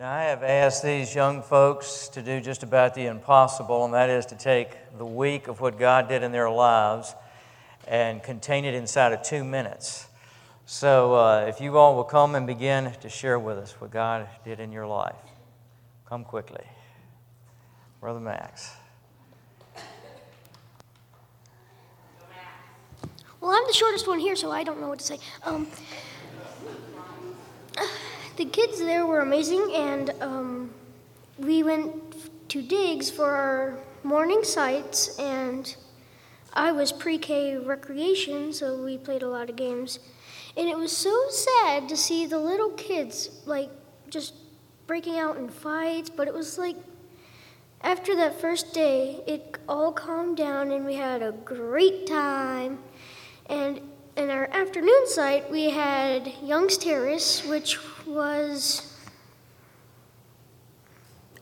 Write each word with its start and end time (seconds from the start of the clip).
Now, 0.00 0.14
I 0.14 0.22
have 0.22 0.42
asked 0.42 0.82
these 0.82 1.14
young 1.14 1.42
folks 1.42 2.08
to 2.14 2.22
do 2.22 2.40
just 2.40 2.62
about 2.62 2.94
the 2.94 3.04
impossible, 3.04 3.84
and 3.84 3.92
that 3.92 4.08
is 4.08 4.24
to 4.26 4.34
take 4.34 4.70
the 4.96 5.04
week 5.04 5.46
of 5.46 5.60
what 5.60 5.78
God 5.78 6.08
did 6.08 6.22
in 6.22 6.32
their 6.32 6.48
lives 6.48 7.14
and 7.86 8.22
contain 8.22 8.64
it 8.64 8.72
inside 8.72 9.12
of 9.12 9.20
two 9.20 9.44
minutes. 9.44 10.06
So, 10.64 11.16
uh, 11.16 11.44
if 11.48 11.60
you 11.60 11.76
all 11.76 11.96
will 11.96 12.04
come 12.04 12.34
and 12.34 12.46
begin 12.46 12.90
to 13.02 13.10
share 13.10 13.38
with 13.38 13.58
us 13.58 13.78
what 13.78 13.90
God 13.90 14.26
did 14.42 14.58
in 14.58 14.72
your 14.72 14.86
life, 14.86 15.20
come 16.08 16.24
quickly. 16.24 16.64
Brother 18.00 18.20
Max. 18.20 18.70
Well, 23.38 23.50
I'm 23.50 23.66
the 23.66 23.74
shortest 23.74 24.08
one 24.08 24.18
here, 24.18 24.34
so 24.34 24.50
I 24.50 24.64
don't 24.64 24.80
know 24.80 24.88
what 24.88 25.00
to 25.00 25.04
say. 25.04 25.18
Um, 25.44 25.66
the 28.36 28.44
kids 28.44 28.78
there 28.78 29.06
were 29.06 29.20
amazing, 29.20 29.72
and 29.74 30.10
um, 30.20 30.70
we 31.38 31.62
went 31.62 32.48
to 32.48 32.62
Diggs 32.62 33.10
for 33.10 33.30
our 33.30 33.78
morning 34.02 34.42
sites, 34.44 35.18
and 35.18 35.74
I 36.52 36.72
was 36.72 36.92
pre 36.92 37.18
K 37.18 37.56
recreation, 37.56 38.52
so 38.52 38.82
we 38.82 38.98
played 38.98 39.22
a 39.22 39.28
lot 39.28 39.50
of 39.50 39.56
games. 39.56 39.98
And 40.56 40.68
it 40.68 40.76
was 40.76 40.96
so 40.96 41.28
sad 41.28 41.88
to 41.88 41.96
see 41.96 42.26
the 42.26 42.38
little 42.38 42.70
kids, 42.70 43.30
like, 43.46 43.70
just 44.08 44.34
breaking 44.86 45.18
out 45.18 45.36
in 45.36 45.48
fights, 45.48 46.10
but 46.10 46.26
it 46.26 46.34
was 46.34 46.58
like 46.58 46.76
after 47.82 48.14
that 48.16 48.40
first 48.40 48.74
day, 48.74 49.22
it 49.26 49.56
all 49.68 49.92
calmed 49.92 50.36
down 50.36 50.70
and 50.70 50.84
we 50.84 50.94
had 50.94 51.22
a 51.22 51.32
great 51.32 52.06
time. 52.06 52.78
And 53.46 53.80
in 54.16 54.28
our 54.28 54.48
afternoon 54.48 55.06
site, 55.06 55.50
we 55.50 55.70
had 55.70 56.30
Young's 56.42 56.76
Terrace, 56.76 57.44
which 57.46 57.78
was, 58.10 58.94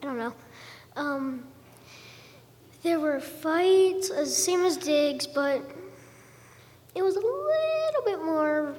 I 0.02 0.06
don't 0.06 0.18
know. 0.18 0.34
Um, 0.96 1.45
there 2.82 3.01
were 3.01 3.20
fights, 3.20 4.10
as 4.10 4.37
same 4.37 4.65
as 4.65 4.76
Diggs, 4.76 5.26
but 5.26 5.62
it 6.95 7.02
was 7.02 7.16
a 7.16 7.20
little 7.20 8.02
bit 8.04 8.24
more, 8.24 8.74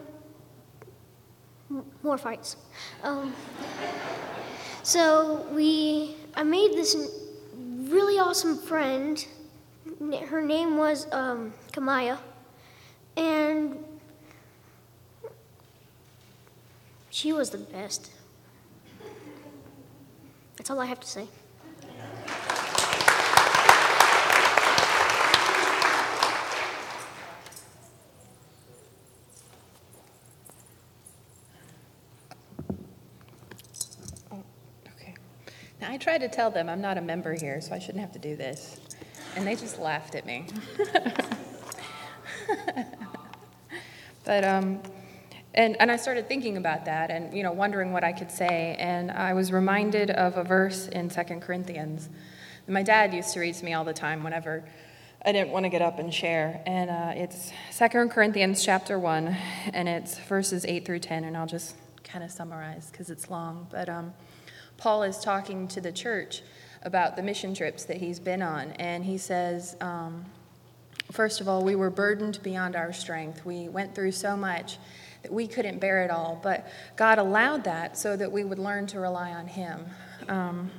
more 2.04 2.18
fights. 2.18 2.56
Um, 3.04 3.34
so 4.84 5.48
we, 5.52 6.16
I 6.36 6.44
made 6.44 6.74
this 6.74 6.96
really 7.56 8.20
awesome 8.20 8.58
friend. 8.58 9.26
Her 10.28 10.42
name 10.42 10.78
was 10.78 11.08
um, 11.12 11.54
Kamaya, 11.74 12.20
and 13.18 13.84
she 17.20 17.34
was 17.34 17.50
the 17.50 17.58
best. 17.58 18.12
That's 20.56 20.70
all 20.70 20.80
I 20.80 20.86
have 20.86 21.02
to 21.02 21.08
say. 21.08 21.28
Now, 35.82 35.92
I 35.92 35.98
tried 35.98 36.20
to 36.20 36.30
tell 36.30 36.52
them 36.52 36.70
I'm 36.70 36.82
not 36.82 36.98
a 36.98 37.02
member 37.02 37.34
here, 37.34 37.60
so 37.60 37.74
I 37.74 37.80
shouldn't 37.80 38.02
have 38.02 38.14
to 38.14 38.20
do 38.20 38.38
this. 38.38 38.80
And 39.36 39.46
they 39.46 39.56
just 39.56 39.78
laughed 39.80 40.16
at 40.16 40.26
me. 40.26 40.46
but, 44.26 44.44
um, 44.46 44.82
and, 45.54 45.80
and 45.82 45.92
I 45.92 45.96
started 45.96 46.28
thinking 46.28 46.58
about 46.58 46.86
that 46.86 47.10
and, 47.10 47.34
you 47.34 47.42
know, 47.42 47.52
wondering 47.52 47.92
what 47.92 48.04
I 48.04 48.14
could 48.14 48.32
say. 48.32 48.76
And 48.80 49.10
I 49.10 49.34
was 49.34 49.52
reminded 49.52 50.12
of 50.12 50.38
a 50.38 50.44
verse 50.44 50.88
in 50.88 51.10
Second 51.10 51.42
Corinthians. 51.42 52.10
My 52.68 52.84
dad 52.84 53.14
used 53.14 53.34
to 53.34 53.40
read 53.40 53.56
to 53.56 53.66
me 53.66 53.74
all 53.74 53.84
the 53.84 53.94
time 53.94 54.24
whenever 54.24 54.64
I 55.26 55.32
didn't 55.32 55.50
want 55.50 55.64
to 55.64 55.70
get 55.70 55.82
up 55.82 55.98
and 55.98 56.14
share. 56.14 56.62
And 56.68 56.90
uh, 56.90 57.14
it's 57.16 57.52
Second 57.72 58.12
Corinthians 58.12 58.64
chapter 58.64 59.00
1, 59.00 59.36
and 59.74 59.90
it's 59.90 60.20
verses 60.20 60.66
8 60.66 60.86
through 60.86 61.00
10. 61.00 61.24
And 61.24 61.36
I'll 61.36 61.48
just 61.48 61.76
kind 62.04 62.24
of 62.24 62.32
summarize 62.32 62.90
because 62.92 63.10
it's 63.10 63.30
long. 63.30 63.68
But 63.72 63.90
um, 63.90 64.14
Paul 64.78 65.02
is 65.02 65.18
talking 65.18 65.68
to 65.70 65.82
the 65.82 65.92
church 65.92 66.44
about 66.84 67.16
the 67.16 67.24
mission 67.24 67.56
trips 67.56 67.86
that 67.86 67.98
he's 67.98 68.20
been 68.20 68.44
on. 68.44 68.72
And 68.74 69.04
he 69.04 69.18
says, 69.18 69.76
um, 69.82 70.26
first 71.12 71.42
of 71.42 71.50
all, 71.50 71.64
we 71.64 71.76
were 71.76 71.90
burdened 71.90 72.40
beyond 72.44 72.76
our 72.76 72.94
strength. 72.94 73.46
We 73.46 73.68
went 73.68 73.96
through 73.96 74.12
so 74.12 74.38
much 74.38 74.78
that 75.24 75.32
we 75.32 75.48
couldn't 75.48 75.80
bear 75.80 76.04
it 76.04 76.12
all. 76.12 76.40
But 76.42 76.68
God 76.96 77.18
allowed 77.18 77.64
that 77.66 77.98
so 77.98 78.16
that 78.16 78.32
we 78.32 78.44
would 78.44 78.60
learn 78.60 78.88
to 78.88 79.00
rely 79.00 79.32
on 79.32 79.48
Him. 79.48 79.86
Um, 80.28 80.72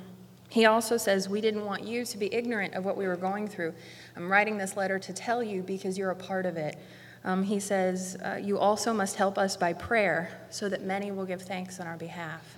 he 0.49 0.65
also 0.65 0.97
says, 0.97 1.29
We 1.29 1.41
didn't 1.41 1.65
want 1.65 1.83
you 1.83 2.03
to 2.05 2.17
be 2.17 2.33
ignorant 2.33 2.73
of 2.73 2.83
what 2.83 2.97
we 2.97 3.07
were 3.07 3.15
going 3.15 3.47
through. 3.47 3.73
I'm 4.15 4.31
writing 4.31 4.57
this 4.57 4.75
letter 4.75 4.99
to 4.99 5.13
tell 5.13 5.41
you 5.41 5.61
because 5.61 5.97
you're 5.97 6.11
a 6.11 6.15
part 6.15 6.45
of 6.45 6.57
it. 6.57 6.77
Um, 7.23 7.43
he 7.43 7.59
says, 7.59 8.17
uh, 8.23 8.39
You 8.41 8.59
also 8.59 8.93
must 8.93 9.15
help 9.15 9.37
us 9.37 9.55
by 9.55 9.73
prayer 9.73 10.45
so 10.49 10.67
that 10.69 10.83
many 10.83 11.11
will 11.11 11.25
give 11.25 11.41
thanks 11.41 11.79
on 11.79 11.87
our 11.87 11.97
behalf. 11.97 12.57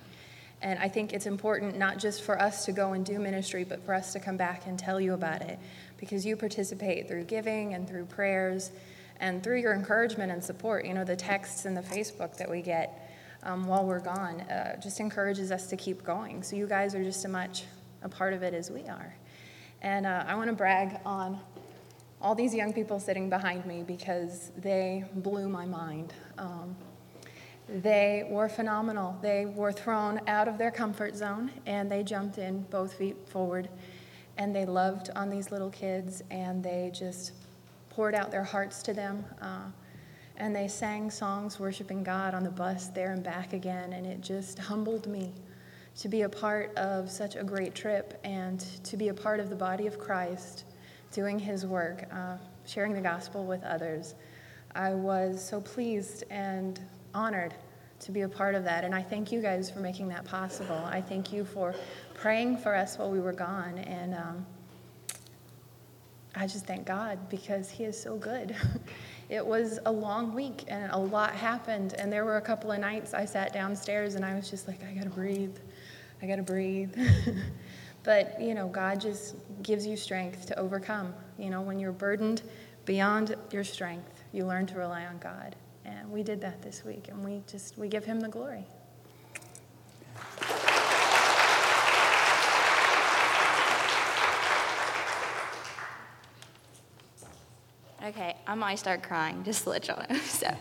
And 0.60 0.78
I 0.78 0.88
think 0.88 1.12
it's 1.12 1.26
important 1.26 1.76
not 1.76 1.98
just 1.98 2.22
for 2.22 2.40
us 2.40 2.64
to 2.64 2.72
go 2.72 2.94
and 2.94 3.04
do 3.04 3.18
ministry, 3.18 3.64
but 3.64 3.84
for 3.84 3.94
us 3.94 4.12
to 4.14 4.18
come 4.18 4.36
back 4.36 4.66
and 4.66 4.78
tell 4.78 5.00
you 5.00 5.12
about 5.12 5.42
it 5.42 5.58
because 5.98 6.24
you 6.24 6.36
participate 6.36 7.06
through 7.06 7.24
giving 7.24 7.74
and 7.74 7.86
through 7.88 8.06
prayers 8.06 8.72
and 9.20 9.42
through 9.42 9.60
your 9.60 9.74
encouragement 9.74 10.32
and 10.32 10.42
support. 10.42 10.84
You 10.86 10.94
know, 10.94 11.04
the 11.04 11.16
texts 11.16 11.64
and 11.64 11.76
the 11.76 11.82
Facebook 11.82 12.36
that 12.36 12.50
we 12.50 12.62
get 12.62 13.10
um, 13.42 13.66
while 13.66 13.84
we're 13.84 14.00
gone 14.00 14.40
uh, 14.42 14.80
just 14.80 15.00
encourages 15.00 15.50
us 15.50 15.66
to 15.68 15.76
keep 15.76 16.04
going. 16.04 16.42
So 16.42 16.56
you 16.56 16.66
guys 16.66 16.94
are 16.94 17.04
just 17.04 17.24
as 17.24 17.30
much 17.30 17.64
a 18.02 18.08
part 18.08 18.32
of 18.32 18.42
it 18.42 18.54
as 18.54 18.70
we 18.70 18.82
are. 18.82 19.14
And 19.82 20.06
uh, 20.06 20.24
I 20.26 20.34
want 20.34 20.48
to 20.48 20.56
brag 20.56 20.98
on 21.04 21.38
all 22.20 22.34
these 22.34 22.54
young 22.54 22.72
people 22.72 22.98
sitting 22.98 23.28
behind 23.28 23.66
me 23.66 23.82
because 23.82 24.50
they 24.56 25.04
blew 25.16 25.48
my 25.48 25.66
mind. 25.66 26.14
Um, 26.38 26.74
they 27.68 28.26
were 28.30 28.48
phenomenal. 28.48 29.18
They 29.22 29.46
were 29.46 29.72
thrown 29.72 30.20
out 30.26 30.48
of 30.48 30.58
their 30.58 30.70
comfort 30.70 31.16
zone 31.16 31.50
and 31.66 31.90
they 31.90 32.02
jumped 32.02 32.38
in 32.38 32.62
both 32.70 32.94
feet 32.94 33.16
forward 33.28 33.68
and 34.36 34.54
they 34.54 34.66
loved 34.66 35.10
on 35.14 35.30
these 35.30 35.50
little 35.50 35.70
kids 35.70 36.22
and 36.30 36.62
they 36.62 36.90
just 36.94 37.32
poured 37.94 38.14
out 38.14 38.30
their 38.30 38.44
hearts 38.44 38.82
to 38.82 38.92
them. 38.92 39.24
Uh, 39.40 39.70
and 40.36 40.54
they 40.54 40.66
sang 40.66 41.10
songs 41.10 41.60
worshiping 41.60 42.02
God 42.02 42.34
on 42.34 42.42
the 42.42 42.50
bus 42.50 42.88
there 42.88 43.12
and 43.12 43.22
back 43.22 43.52
again. 43.52 43.92
And 43.92 44.04
it 44.04 44.20
just 44.20 44.58
humbled 44.58 45.06
me 45.06 45.32
to 45.96 46.08
be 46.08 46.22
a 46.22 46.28
part 46.28 46.76
of 46.76 47.08
such 47.08 47.36
a 47.36 47.44
great 47.44 47.74
trip 47.74 48.20
and 48.24 48.58
to 48.82 48.96
be 48.96 49.08
a 49.08 49.14
part 49.14 49.38
of 49.38 49.48
the 49.48 49.54
body 49.56 49.86
of 49.86 49.98
Christ 49.98 50.64
doing 51.12 51.38
his 51.38 51.64
work, 51.64 52.06
uh, 52.12 52.36
sharing 52.66 52.94
the 52.94 53.00
gospel 53.00 53.44
with 53.44 53.62
others. 53.62 54.16
I 54.74 54.92
was 54.92 55.42
so 55.46 55.60
pleased 55.60 56.24
and 56.30 56.80
honored 57.14 57.54
to 58.00 58.10
be 58.10 58.22
a 58.22 58.28
part 58.28 58.56
of 58.56 58.64
that. 58.64 58.84
And 58.84 58.92
I 58.92 59.02
thank 59.02 59.30
you 59.30 59.40
guys 59.40 59.70
for 59.70 59.78
making 59.78 60.08
that 60.08 60.24
possible. 60.24 60.82
I 60.84 61.00
thank 61.00 61.32
you 61.32 61.44
for 61.44 61.76
praying 62.14 62.56
for 62.56 62.74
us 62.74 62.98
while 62.98 63.10
we 63.10 63.20
were 63.20 63.32
gone. 63.32 63.78
And 63.78 64.14
um, 64.14 64.46
I 66.36 66.46
just 66.46 66.66
thank 66.66 66.86
God 66.86 67.18
because 67.28 67.70
He 67.70 67.84
is 67.84 68.00
so 68.00 68.16
good. 68.16 68.56
it 69.28 69.44
was 69.44 69.78
a 69.86 69.92
long 69.92 70.34
week 70.34 70.64
and 70.68 70.90
a 70.92 70.98
lot 70.98 71.32
happened. 71.32 71.94
And 71.98 72.12
there 72.12 72.24
were 72.24 72.36
a 72.36 72.42
couple 72.42 72.72
of 72.72 72.80
nights 72.80 73.14
I 73.14 73.24
sat 73.24 73.52
downstairs 73.52 74.14
and 74.14 74.24
I 74.24 74.34
was 74.34 74.50
just 74.50 74.66
like, 74.66 74.80
I 74.84 74.92
gotta 74.94 75.10
breathe. 75.10 75.56
I 76.22 76.26
gotta 76.26 76.42
breathe. 76.42 76.96
but, 78.02 78.40
you 78.40 78.54
know, 78.54 78.68
God 78.68 79.00
just 79.00 79.36
gives 79.62 79.86
you 79.86 79.96
strength 79.96 80.46
to 80.46 80.58
overcome. 80.58 81.14
You 81.38 81.50
know, 81.50 81.62
when 81.62 81.78
you're 81.78 81.92
burdened 81.92 82.42
beyond 82.84 83.34
your 83.50 83.64
strength, 83.64 84.24
you 84.32 84.44
learn 84.46 84.66
to 84.66 84.76
rely 84.76 85.06
on 85.06 85.18
God. 85.18 85.56
And 85.84 86.10
we 86.10 86.22
did 86.22 86.40
that 86.40 86.62
this 86.62 86.84
week, 86.84 87.08
and 87.08 87.22
we 87.24 87.42
just 87.46 87.76
we 87.76 87.88
give 87.88 88.04
him 88.04 88.20
the 88.20 88.28
glory. 88.28 88.64
Okay, 98.06 98.33
I 98.46 98.54
might 98.54 98.78
start 98.78 99.02
crying, 99.02 99.42
just 99.42 99.64
to 99.64 99.70
let 99.70 99.88
y'all 99.88 100.04
know. 100.08 100.16
So, 100.24 100.54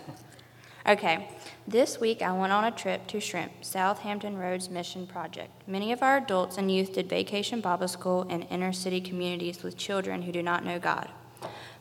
okay, 0.87 1.29
this 1.67 1.99
week 1.99 2.21
I 2.21 2.31
went 2.31 2.53
on 2.53 2.63
a 2.63 2.71
trip 2.71 3.07
to 3.07 3.19
Shrimp, 3.19 3.51
South 3.65 3.99
Hampton 3.99 4.37
Roads 4.37 4.69
Mission 4.69 5.05
Project. 5.05 5.51
Many 5.67 5.91
of 5.91 6.01
our 6.01 6.17
adults 6.17 6.57
and 6.57 6.71
youth 6.71 6.93
did 6.93 7.09
vacation 7.09 7.59
Bible 7.59 7.89
school 7.89 8.23
in 8.23 8.43
inner 8.43 8.71
city 8.71 9.01
communities 9.01 9.63
with 9.63 9.77
children 9.77 10.21
who 10.21 10.31
do 10.31 10.41
not 10.41 10.63
know 10.63 10.79
God. 10.79 11.09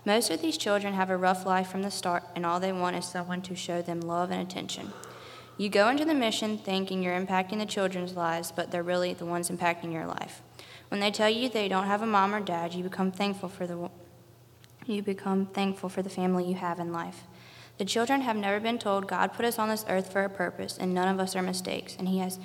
Most 0.05 0.31
of 0.31 0.43
these 0.43 0.59
children 0.59 0.95
have 0.95 1.11
a 1.11 1.17
rough 1.17 1.47
life 1.47 1.69
from 1.69 1.83
the 1.83 1.91
start, 1.91 2.25
and 2.35 2.45
all 2.45 2.59
they 2.59 2.73
want 2.73 2.97
is 2.97 3.05
someone 3.05 3.43
to 3.43 3.55
show 3.55 3.81
them 3.81 4.01
love 4.01 4.33
and 4.33 4.43
attention. 4.43 4.93
You 5.57 5.69
go 5.69 5.89
into 5.89 6.05
the 6.05 6.15
mission 6.15 6.59
thinking 6.59 7.03
you're 7.03 7.19
impacting 7.19 7.59
the 7.59 7.67
children's 7.67 8.17
lives, 8.17 8.51
but 8.51 8.73
they're 8.73 8.83
really 8.83 9.15
the 9.15 9.27
ones 9.27 9.51
impacting 9.51 9.93
your 9.93 10.07
life. 10.07 10.43
When 10.89 11.01
they 11.01 11.13
tell 11.13 11.31
you 11.31 11.49
they 11.49 11.69
don't 11.69 11.87
have 11.87 12.03
a 12.03 12.07
mom 12.07 12.35
or 12.35 12.41
dad, 12.41 12.75
you 12.75 12.83
become 12.83 13.13
thankful 13.13 13.49
for 13.49 13.69
the 13.69 13.89
you 14.87 15.03
become 15.03 15.47
thankful 15.47 15.89
for 15.89 16.03
the 16.03 16.11
family 16.11 16.45
you 16.45 16.55
have 16.55 16.79
in 16.79 16.93
life. 16.93 17.25
The 17.79 17.85
children 17.85 18.21
have 18.23 18.37
never 18.37 18.61
been 18.61 18.79
told 18.79 19.09
God 19.09 19.33
put 19.33 19.45
us 19.45 19.59
on 19.59 19.69
this 19.69 19.85
earth 19.89 20.13
for 20.13 20.25
a 20.25 20.31
purpose, 20.31 20.79
and 20.79 20.93
none 20.93 21.09
of 21.09 21.19
us 21.19 21.35
are 21.35 21.43
mistakes, 21.43 21.97
and 21.99 22.09
He 22.09 22.19
has 22.19 22.39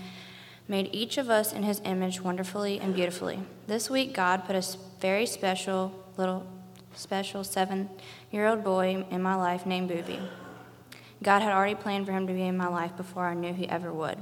made 0.68 0.90
each 0.92 1.18
of 1.18 1.30
us 1.30 1.54
in 1.54 1.64
his 1.64 1.82
image 1.86 2.22
wonderfully 2.22 2.80
and 2.80 2.94
beautifully. 2.94 3.40
This 3.68 3.90
week, 3.90 4.14
God 4.14 4.46
put 4.46 4.56
a 4.56 4.78
very 5.00 5.26
special 5.26 5.94
little, 6.18 6.46
special 6.94 7.44
seven 7.44 7.90
year 8.32 8.48
old 8.48 8.64
boy 8.64 9.06
in 9.10 9.22
my 9.22 9.36
life 9.36 9.66
named 9.66 9.88
Booby. 9.88 10.20
God 11.24 11.42
had 11.42 11.54
already 11.54 11.76
planned 11.76 12.06
for 12.06 12.12
him 12.12 12.28
to 12.28 12.34
be 12.34 12.44
in 12.44 12.58
my 12.58 12.68
life 12.68 12.96
before 12.98 13.26
I 13.26 13.34
knew 13.34 13.54
he 13.54 13.68
ever 13.70 13.94
would. 13.94 14.18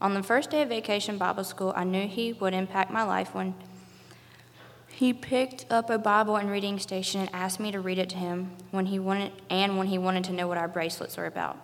On 0.00 0.14
the 0.14 0.22
first 0.22 0.50
day 0.50 0.62
of 0.62 0.68
vacation 0.68 1.18
Bible 1.18 1.44
school, 1.44 1.72
I 1.76 1.84
knew 1.84 2.06
he 2.06 2.32
would 2.34 2.54
impact 2.54 2.90
my 2.90 3.02
life 3.02 3.34
when 3.34 3.54
he 4.92 5.12
picked 5.12 5.66
up 5.70 5.88
a 5.88 5.98
Bible 5.98 6.36
and 6.36 6.50
reading 6.50 6.78
station 6.78 7.20
and 7.20 7.30
asked 7.32 7.60
me 7.60 7.72
to 7.72 7.80
read 7.80 7.98
it 7.98 8.10
to 8.10 8.16
him 8.16 8.52
when 8.70 8.86
he 8.86 8.98
wanted 8.98 9.32
and 9.48 9.78
when 9.78 9.86
he 9.86 9.98
wanted 9.98 10.24
to 10.24 10.32
know 10.32 10.46
what 10.46 10.58
our 10.58 10.68
bracelets 10.68 11.16
were 11.16 11.26
about. 11.26 11.56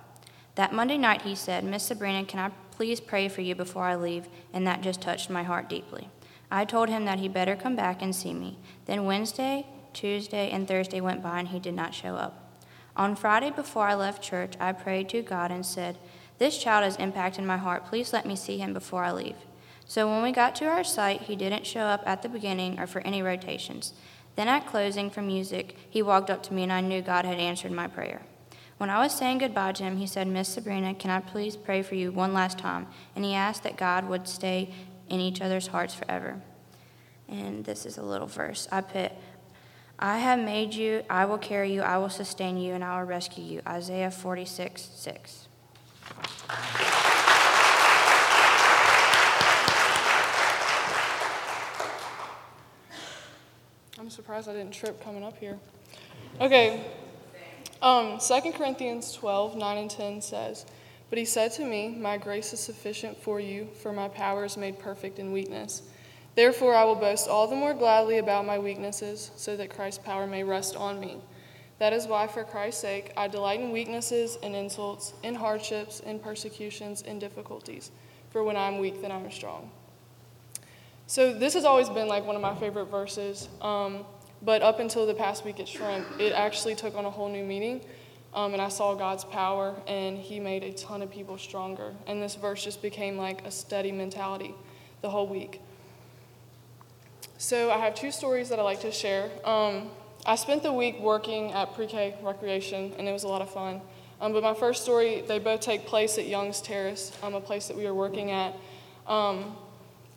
That 0.55 0.73
Monday 0.73 0.97
night 0.97 1.23
he 1.23 1.35
said, 1.35 1.65
"Miss 1.65 1.85
Sabrina, 1.85 2.25
can 2.25 2.41
I 2.41 2.51
please 2.71 3.01
pray 3.01 3.29
for 3.29 3.43
you 3.43 3.55
before 3.55 3.85
I 3.85 3.95
leave?" 3.95 4.29
And 4.53 4.67
that 4.67 4.81
just 4.81 5.01
touched 5.03 5.29
my 5.29 5.43
heart 5.43 5.69
deeply. 5.69 6.09
I 6.51 6.65
told 6.65 6.89
him 6.89 7.05
that 7.05 7.19
he 7.19 7.29
better 7.29 7.57
come 7.57 7.77
back 7.77 8.01
and 8.01 8.15
see 8.15 8.33
me. 8.33 8.59
Then 8.87 9.05
Wednesday, 9.05 9.67
Tuesday, 9.93 10.51
and 10.51 10.67
Thursday 10.67 11.01
went 11.01 11.23
by 11.23 11.41
and 11.41 11.49
he 11.49 11.59
did 11.59 11.75
not 11.75 11.95
show 11.95 12.17
up. 12.17 12.63
On 12.97 13.15
Friday 13.15 13.51
before 13.51 13.89
I 13.89 13.95
left 13.95 14.23
church, 14.23 14.55
I 14.59 14.73
prayed 14.73 15.09
to 15.11 15.21
God 15.21 15.51
and 15.51 15.67
said, 15.67 15.99
"This 16.39 16.57
child 16.57 16.85
has 16.85 16.97
impacted 16.97 17.45
my 17.45 17.57
heart. 17.57 17.85
Please 17.85 18.13
let 18.13 18.25
me 18.25 18.37
see 18.37 18.59
him 18.59 18.73
before 18.73 19.05
I 19.05 19.13
leave." 19.13 19.37
So 19.87 20.11
when 20.11 20.23
we 20.23 20.33
got 20.33 20.57
to 20.57 20.67
our 20.67 20.85
site, 20.85 21.23
he 21.23 21.37
didn't 21.37 21.67
show 21.67 21.81
up 21.81 22.03
at 22.07 22.23
the 22.23 22.29
beginning 22.29 22.79
or 22.79 22.87
for 22.87 23.01
any 23.03 23.23
rotations. 23.23 23.95
Then 24.35 24.49
at 24.49 24.67
closing 24.67 25.11
for 25.11 25.23
music, 25.23 25.77
he 25.89 26.03
walked 26.03 26.29
up 26.29 26.43
to 26.45 26.55
me 26.55 26.65
and 26.65 26.73
I 26.73 26.81
knew 26.81 27.01
God 27.01 27.25
had 27.25 27.39
answered 27.39 27.73
my 27.73 27.87
prayer. 27.87 28.23
When 28.79 28.91
I 28.91 28.99
was 28.99 29.15
saying 29.15 29.39
goodbye 29.39 29.73
to 29.73 29.85
him, 29.85 29.97
he 29.97 30.07
said, 30.07 30.27
Miss 30.27 30.49
Sabrina, 30.51 30.93
can 30.93 31.11
I 31.11 31.21
please 31.21 31.57
pray 31.57 31.83
for 31.83 31.95
you 31.95 32.13
one 32.13 32.35
last 32.35 32.59
time? 32.59 32.89
And 33.15 33.25
he 33.25 33.33
asked 33.33 33.63
that 33.63 33.79
God 33.79 34.07
would 34.09 34.29
stay 34.29 34.75
in 35.09 35.21
each 35.21 35.41
other's 35.41 35.69
hearts 35.69 35.95
forever. 35.95 36.43
And 37.29 37.65
this 37.65 37.87
is 37.87 37.97
a 37.97 38.03
little 38.03 38.27
verse. 38.27 38.69
I 38.71 38.83
put, 38.83 39.13
I 39.99 40.19
have 40.19 40.39
made 40.39 40.75
you, 40.75 41.05
I 41.09 41.25
will 41.25 41.39
carry 41.39 41.73
you, 41.73 41.81
I 41.81 41.97
will 41.97 42.11
sustain 42.11 42.59
you, 42.59 42.75
and 42.75 42.85
I 42.85 42.99
will 42.99 43.07
rescue 43.07 43.45
you. 43.45 43.63
Isaiah 43.67 44.11
46, 44.11 44.83
6. 44.83 45.49
Surprised 54.27 54.49
I 54.49 54.55
didn't 54.55 54.73
trip 54.73 55.01
coming 55.05 55.23
up 55.23 55.39
here. 55.39 55.57
Okay. 56.41 56.85
Um, 57.81 58.19
2 58.19 58.51
Corinthians 58.55 59.13
12, 59.13 59.55
9 59.55 59.79
and 59.79 59.89
10 59.89 60.21
says, 60.21 60.67
But 61.11 61.21
he 61.21 61.25
said 61.25 61.53
to 61.53 61.65
me, 61.65 61.91
My 61.97 62.17
grace 62.19 62.53
is 62.53 62.59
sufficient 62.59 63.17
for 63.17 63.39
you, 63.39 63.69
for 63.81 63.93
my 63.93 64.09
power 64.09 64.45
is 64.45 64.57
made 64.57 64.81
perfect 64.81 65.21
in 65.21 65.31
weakness. 65.31 65.83
Therefore, 66.35 66.75
I 66.75 66.83
will 66.83 66.97
boast 66.97 67.29
all 67.29 67.47
the 67.47 67.55
more 67.55 67.73
gladly 67.73 68.19
about 68.19 68.45
my 68.45 68.59
weaknesses, 68.59 69.31
so 69.37 69.57
that 69.59 69.71
Christ's 69.71 70.03
power 70.05 70.27
may 70.27 70.43
rest 70.43 70.75
on 70.75 70.99
me. 70.99 71.19
That 71.79 71.93
is 71.93 72.09
why, 72.09 72.27
for 72.27 72.43
Christ's 72.43 72.81
sake, 72.81 73.13
I 73.17 73.29
delight 73.29 73.61
in 73.61 73.71
weaknesses, 73.71 74.39
in 74.43 74.57
insults, 74.57 75.15
in 75.23 75.37
hardships, 75.37 76.01
in 76.01 76.19
persecutions, 76.19 77.03
in 77.03 77.21
difficulties. 77.21 77.93
For 78.31 78.43
when 78.43 78.57
I 78.57 78.67
am 78.67 78.79
weak, 78.79 79.01
then 79.01 79.13
I 79.13 79.21
am 79.21 79.31
strong. 79.31 79.71
So 81.07 81.33
this 81.33 81.55
has 81.55 81.65
always 81.65 81.89
been 81.89 82.09
like 82.09 82.27
one 82.27 82.35
of 82.35 82.43
my 82.43 82.57
favorite 82.57 82.87
verses. 82.87 83.49
Um, 83.61 84.05
but 84.43 84.63
up 84.63 84.81
until 84.81 85.07
the 85.07 85.15
past 85.15 85.45
week 85.45 85.61
at 85.61 85.69
Shrimp, 85.69 86.07
it 86.19 86.33
actually 86.33 86.75
took 86.75 86.95
on 86.95 87.05
a 87.05 87.11
whole 87.11 87.29
new 87.29 87.45
meaning. 87.45 87.81
Um, 88.35 88.53
and 88.53 88.61
I 88.61 88.69
saw 88.69 88.95
God's 88.95 89.25
power, 89.25 89.75
and 89.87 90.19
He 90.19 90.41
made 90.41 90.63
a 90.63 90.73
ton 90.73 91.01
of 91.01 91.11
people 91.11 91.39
stronger. 91.39 91.95
And 92.07 92.23
this 92.23 92.35
verse 92.35 92.63
just 92.63 92.83
became 92.83 93.17
like 93.17 93.47
a 93.47 93.51
steady 93.51 93.93
mentality 93.93 94.55
the 95.01 95.09
whole 95.09 95.27
week. 95.27 95.61
So 97.39 97.71
I 97.71 97.79
have 97.79 97.95
two 97.95 98.11
stories 98.11 98.51
that 98.51 98.59
I 98.59 98.63
like 98.63 98.81
to 98.81 98.93
share. 98.93 99.31
Um, 99.45 99.91
I 100.27 100.37
spent 100.37 100.63
the 100.63 100.73
week 100.73 100.99
working 101.01 101.53
at 101.53 101.75
pre-K 101.75 102.17
recreation, 102.23 102.93
and 102.99 103.09
it 103.09 103.13
was 103.13 103.25
a 103.25 103.29
lot 103.29 103.43
of 103.43 103.51
fun. 103.51 103.81
Um, 104.21 104.33
but 104.33 104.43
my 104.43 104.55
first 104.55 104.83
story, 104.83 105.23
they 105.27 105.39
both 105.39 105.61
take 105.61 105.87
place 105.87 106.19
at 106.19 106.27
Young's 106.27 106.61
Terrace, 106.61 107.13
um, 107.23 107.35
a 107.35 107.41
place 107.41 107.69
that 107.69 107.77
we 107.77 107.85
were 107.85 107.95
working 107.95 108.31
at. 108.31 108.55
Um, 109.07 109.57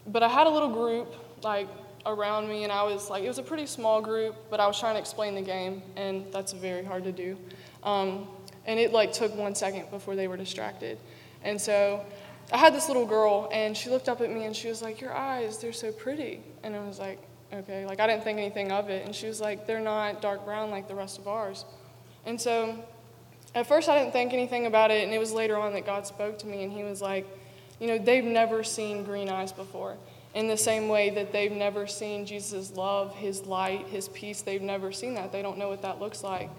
but 0.08 0.24
I 0.24 0.30
had 0.30 0.48
a 0.48 0.50
little 0.50 0.70
group 0.70 1.14
like 1.44 1.68
around 2.06 2.48
me, 2.48 2.64
and 2.64 2.72
I 2.72 2.84
was 2.84 3.10
like, 3.10 3.24
it 3.24 3.28
was 3.28 3.38
a 3.38 3.44
pretty 3.44 3.66
small 3.66 4.02
group, 4.02 4.36
but 4.50 4.60
I 4.60 4.68
was 4.68 4.80
trying 4.80 4.96
to 4.96 5.00
explain 5.00 5.36
the 5.36 5.42
game, 5.42 5.82
and 5.96 6.26
that's 6.32 6.54
very 6.54 6.84
hard 6.84 7.04
to 7.04 7.12
do. 7.12 7.38
Um, 7.84 8.28
and 8.66 8.80
it 8.80 8.92
like 8.92 9.14
took 9.14 9.36
one 9.36 9.56
second 9.56 9.90
before 9.92 10.16
they 10.16 10.28
were 10.28 10.38
distracted, 10.38 10.98
and 11.44 11.60
so 11.60 12.06
I 12.52 12.58
had 12.58 12.74
this 12.74 12.88
little 12.88 13.06
girl, 13.06 13.50
and 13.52 13.76
she 13.76 13.90
looked 13.90 14.10
up 14.10 14.22
at 14.22 14.30
me 14.30 14.46
and 14.46 14.56
she 14.56 14.68
was 14.68 14.82
like, 14.82 15.02
"Your 15.02 15.14
eyes, 15.14 15.58
they're 15.58 15.74
so 15.74 15.92
pretty," 15.92 16.42
and 16.64 16.76
I 16.76 16.80
was 16.86 17.00
like, 17.00 17.20
"Okay," 17.54 17.86
like 17.86 18.00
I 18.00 18.08
didn't 18.08 18.24
think 18.24 18.38
anything 18.38 18.72
of 18.72 18.90
it, 18.90 19.06
and 19.06 19.16
she 19.16 19.28
was 19.28 19.40
like, 19.40 19.66
"They're 19.66 19.80
not 19.80 20.22
dark 20.22 20.46
brown 20.46 20.72
like 20.72 20.88
the 20.88 20.96
rest 20.96 21.18
of 21.20 21.28
ours," 21.28 21.66
and 22.26 22.40
so. 22.40 22.84
At 23.56 23.66
first, 23.66 23.90
I 23.90 23.98
didn't 23.98 24.14
think 24.14 24.32
anything 24.32 24.68
about 24.68 24.92
it, 24.92 25.04
and 25.04 25.12
it 25.12 25.18
was 25.18 25.32
later 25.32 25.58
on 25.58 25.74
that 25.74 25.84
God 25.84 26.06
spoke 26.06 26.38
to 26.38 26.46
me, 26.46 26.62
and 26.64 26.72
He 26.72 26.84
was 26.84 27.02
like, 27.02 27.26
you 27.80 27.88
know, 27.88 27.98
they've 27.98 28.24
never 28.24 28.64
seen 28.64 29.04
green 29.04 29.30
eyes 29.30 29.52
before. 29.52 29.96
In 30.36 30.48
the 30.48 30.58
same 30.58 30.88
way 30.90 31.10
that 31.10 31.32
they've 31.32 31.52
never 31.52 31.88
seen 31.88 32.26
Jesus' 32.26 32.72
love, 32.74 33.16
his 33.16 33.46
light, 33.46 33.88
his 33.88 34.10
peace, 34.10 34.42
they've 34.42 34.62
never 34.62 34.92
seen 34.92 35.16
that. 35.16 35.32
They 35.32 35.42
don't 35.42 35.58
know 35.58 35.70
what 35.70 35.82
that 35.82 36.00
looks 36.00 36.24
like. 36.24 36.50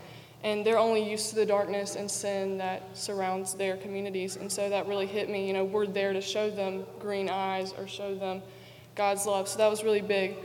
And 0.43 0.65
they're 0.65 0.79
only 0.79 1.09
used 1.09 1.29
to 1.31 1.37
the 1.37 1.47
darkness 1.47 1.97
and 1.97 2.11
sin 2.11 2.59
that 2.59 2.83
surrounds 2.95 3.55
their 3.55 3.77
communities. 3.77 4.37
And 4.37 4.51
so 4.51 4.69
that 4.71 4.89
really 4.89 5.07
hit 5.07 5.29
me. 5.29 5.47
You 5.47 5.53
know, 5.53 5.65
we're 5.65 5.87
there 5.87 6.13
to 6.13 6.21
show 6.21 6.51
them 6.51 6.85
green 6.99 7.29
eyes 7.29 7.75
or 7.79 7.87
show 7.87 8.15
them 8.15 8.43
God's 8.95 9.27
love. 9.27 9.49
So 9.49 9.59
that 9.59 9.69
was 9.69 9.85
really 9.85 10.01
big. 10.01 10.37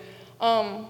Um, 0.41 0.87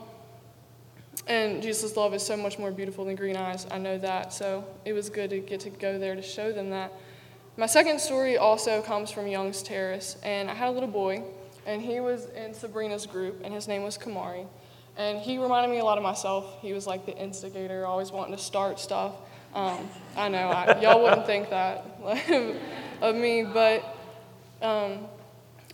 and 1.27 1.61
Jesus' 1.61 1.95
love 1.95 2.13
is 2.13 2.23
so 2.23 2.35
much 2.35 2.59
more 2.59 2.71
beautiful 2.71 3.05
than 3.05 3.15
green 3.15 3.38
eyes. 3.38 3.65
I 3.71 3.77
know 3.77 3.97
that. 3.99 4.33
So 4.33 4.65
it 4.85 4.93
was 4.93 5.09
good 5.09 5.29
to 5.29 5.39
get 5.39 5.61
to 5.61 5.69
go 5.69 5.97
there 5.97 6.15
to 6.15 6.21
show 6.21 6.51
them 6.51 6.69
that. 6.71 6.91
My 7.57 7.67
second 7.67 8.01
story 8.01 8.38
also 8.38 8.81
comes 8.81 9.11
from 9.11 9.27
Young's 9.27 9.63
Terrace, 9.63 10.17
and 10.23 10.49
I 10.51 10.53
had 10.53 10.67
a 10.67 10.71
little 10.71 10.89
boy, 10.89 11.23
and 11.65 11.81
he 11.81 12.00
was 12.00 12.27
in 12.29 12.53
Sabrina's 12.53 13.06
group, 13.06 13.41
and 13.44 13.53
his 13.53 13.67
name 13.67 13.83
was 13.83 13.97
Kamari. 13.97 14.45
And 14.97 15.19
he 15.19 15.38
reminded 15.38 15.69
me 15.69 15.79
a 15.79 15.83
lot 15.83 15.97
of 15.97 16.03
myself. 16.03 16.62
He 16.62 16.71
was 16.71 16.88
like 16.88 17.06
the 17.06 17.17
instigator, 17.17 17.85
always 17.85 18.12
wanting 18.12 18.35
to 18.35 18.41
start 18.41 18.79
stuff. 18.79 19.13
Um, 19.53 19.89
I 20.15 20.29
know, 20.29 20.50
I, 20.50 20.79
y'all 20.81 21.01
wouldn't 21.01 21.25
think 21.25 21.50
that 21.50 21.85
of 23.01 23.15
me, 23.15 23.44
but 23.44 23.83
um, 24.62 25.00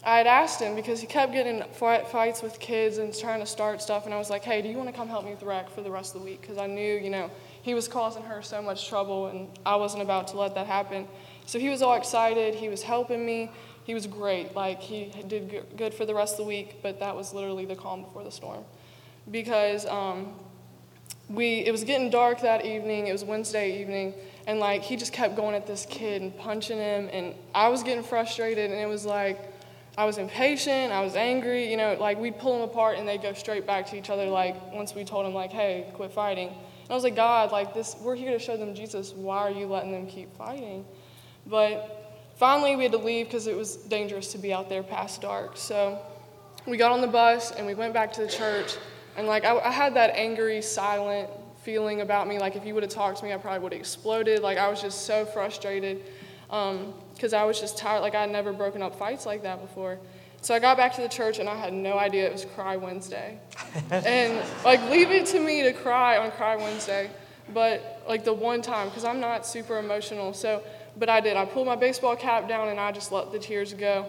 I 0.03 0.17
had 0.17 0.27
asked 0.27 0.59
him 0.59 0.75
because 0.75 0.99
he 0.99 1.07
kept 1.07 1.33
getting 1.33 1.63
fights 1.73 2.41
with 2.41 2.59
kids 2.59 2.97
and 2.97 3.15
trying 3.15 3.39
to 3.39 3.45
start 3.45 3.81
stuff, 3.81 4.05
and 4.05 4.13
I 4.13 4.17
was 4.17 4.29
like, 4.29 4.43
hey, 4.43 4.61
do 4.61 4.69
you 4.69 4.77
want 4.77 4.89
to 4.89 4.95
come 4.95 5.07
help 5.07 5.25
me 5.25 5.31
with 5.31 5.39
the 5.39 5.45
rec 5.45 5.69
for 5.69 5.81
the 5.81 5.91
rest 5.91 6.15
of 6.15 6.21
the 6.21 6.25
week? 6.25 6.41
Because 6.41 6.57
I 6.57 6.67
knew, 6.67 6.95
you 6.97 7.09
know, 7.09 7.29
he 7.61 7.73
was 7.73 7.87
causing 7.87 8.23
her 8.23 8.41
so 8.41 8.61
much 8.61 8.87
trouble, 8.87 9.27
and 9.27 9.47
I 9.65 9.75
wasn't 9.75 10.01
about 10.01 10.27
to 10.29 10.37
let 10.37 10.55
that 10.55 10.65
happen. 10.67 11.07
So 11.45 11.59
he 11.59 11.69
was 11.69 11.81
all 11.81 11.95
excited. 11.95 12.55
He 12.55 12.69
was 12.69 12.81
helping 12.81 13.25
me. 13.25 13.51
He 13.91 13.93
was 13.93 14.07
great. 14.07 14.55
Like, 14.55 14.79
he 14.79 15.11
did 15.27 15.65
good 15.75 15.93
for 15.93 16.05
the 16.05 16.15
rest 16.15 16.35
of 16.35 16.37
the 16.37 16.43
week, 16.45 16.77
but 16.81 17.01
that 17.01 17.13
was 17.13 17.33
literally 17.33 17.65
the 17.65 17.75
calm 17.75 18.03
before 18.03 18.23
the 18.23 18.31
storm. 18.31 18.63
Because 19.29 19.85
um, 19.85 20.31
we, 21.27 21.65
it 21.65 21.73
was 21.73 21.83
getting 21.83 22.09
dark 22.09 22.39
that 22.39 22.65
evening. 22.65 23.07
It 23.07 23.11
was 23.11 23.25
Wednesday 23.25 23.81
evening. 23.81 24.13
And, 24.47 24.59
like, 24.61 24.81
he 24.81 24.95
just 24.95 25.11
kept 25.11 25.35
going 25.35 25.55
at 25.55 25.67
this 25.67 25.85
kid 25.85 26.21
and 26.21 26.37
punching 26.37 26.77
him. 26.77 27.09
And 27.11 27.35
I 27.53 27.67
was 27.67 27.83
getting 27.83 28.01
frustrated, 28.01 28.71
and 28.71 28.79
it 28.79 28.85
was 28.85 29.05
like, 29.05 29.41
I 29.97 30.05
was 30.05 30.17
impatient. 30.17 30.93
I 30.93 31.03
was 31.03 31.17
angry. 31.17 31.69
You 31.69 31.75
know, 31.75 31.97
like, 31.99 32.17
we'd 32.17 32.39
pull 32.39 32.53
them 32.53 32.69
apart, 32.69 32.97
and 32.97 33.05
they'd 33.05 33.21
go 33.21 33.33
straight 33.33 33.67
back 33.67 33.87
to 33.87 33.97
each 33.97 34.09
other, 34.09 34.27
like, 34.27 34.71
once 34.71 34.95
we 34.95 35.03
told 35.03 35.25
them, 35.25 35.33
like, 35.33 35.51
hey, 35.51 35.87
quit 35.95 36.13
fighting. 36.13 36.47
And 36.47 36.91
I 36.91 36.93
was 36.93 37.03
like, 37.03 37.17
God, 37.17 37.51
like, 37.51 37.73
this, 37.73 37.97
we're 37.99 38.15
here 38.15 38.31
to 38.31 38.39
show 38.39 38.55
them 38.55 38.73
Jesus. 38.73 39.11
Why 39.11 39.39
are 39.39 39.51
you 39.51 39.65
letting 39.65 39.91
them 39.91 40.07
keep 40.07 40.33
fighting? 40.37 40.85
But 41.45 41.97
finally, 42.41 42.75
we 42.75 42.81
had 42.81 42.91
to 42.91 42.97
leave 42.97 43.27
because 43.27 43.45
it 43.45 43.55
was 43.55 43.75
dangerous 43.75 44.31
to 44.31 44.39
be 44.39 44.51
out 44.51 44.67
there 44.67 44.81
past 44.81 45.21
dark. 45.21 45.51
So 45.55 45.99
we 46.65 46.75
got 46.75 46.91
on 46.91 46.99
the 46.99 47.07
bus 47.07 47.51
and 47.51 47.67
we 47.67 47.75
went 47.75 47.93
back 47.93 48.11
to 48.13 48.21
the 48.21 48.27
church. 48.27 48.77
And 49.15 49.27
like 49.27 49.45
I, 49.45 49.59
I 49.59 49.69
had 49.69 49.93
that 49.93 50.15
angry, 50.15 50.59
silent 50.63 51.29
feeling 51.61 52.01
about 52.01 52.27
me. 52.27 52.39
Like 52.39 52.55
if 52.55 52.65
you 52.65 52.73
would 52.73 52.81
have 52.81 52.91
talked 52.91 53.19
to 53.19 53.25
me, 53.25 53.31
I 53.31 53.37
probably 53.37 53.59
would 53.59 53.73
have 53.73 53.79
exploded. 53.79 54.41
Like 54.41 54.57
I 54.57 54.69
was 54.69 54.81
just 54.81 55.05
so 55.05 55.23
frustrated 55.23 56.01
because 56.47 57.33
um, 57.33 57.39
I 57.39 57.43
was 57.43 57.59
just 57.59 57.77
tired. 57.77 58.01
Like 58.01 58.15
I 58.15 58.21
had 58.21 58.31
never 58.31 58.51
broken 58.51 58.81
up 58.81 58.97
fights 58.97 59.27
like 59.27 59.43
that 59.43 59.61
before. 59.61 59.99
So 60.41 60.55
I 60.55 60.59
got 60.59 60.77
back 60.77 60.95
to 60.95 61.01
the 61.01 61.09
church 61.09 61.37
and 61.37 61.47
I 61.47 61.55
had 61.55 61.73
no 61.73 61.99
idea 61.99 62.25
it 62.25 62.31
was 62.31 62.45
Cry 62.45 62.75
Wednesday. 62.75 63.37
and 63.91 64.43
like 64.65 64.81
leave 64.89 65.11
it 65.11 65.27
to 65.27 65.39
me 65.39 65.61
to 65.61 65.73
cry 65.73 66.17
on 66.17 66.31
Cry 66.31 66.55
Wednesday, 66.55 67.11
but 67.53 68.01
like 68.07 68.23
the 68.23 68.33
one 68.33 68.63
time 68.63 68.89
because 68.89 69.05
I'm 69.05 69.19
not 69.19 69.45
super 69.45 69.77
emotional. 69.77 70.33
So 70.33 70.63
but 70.97 71.09
I 71.09 71.21
did. 71.21 71.37
I 71.37 71.45
pulled 71.45 71.67
my 71.67 71.75
baseball 71.75 72.15
cap 72.15 72.47
down 72.47 72.69
and 72.69 72.79
I 72.79 72.91
just 72.91 73.11
let 73.11 73.31
the 73.31 73.39
tears 73.39 73.73
go. 73.73 74.05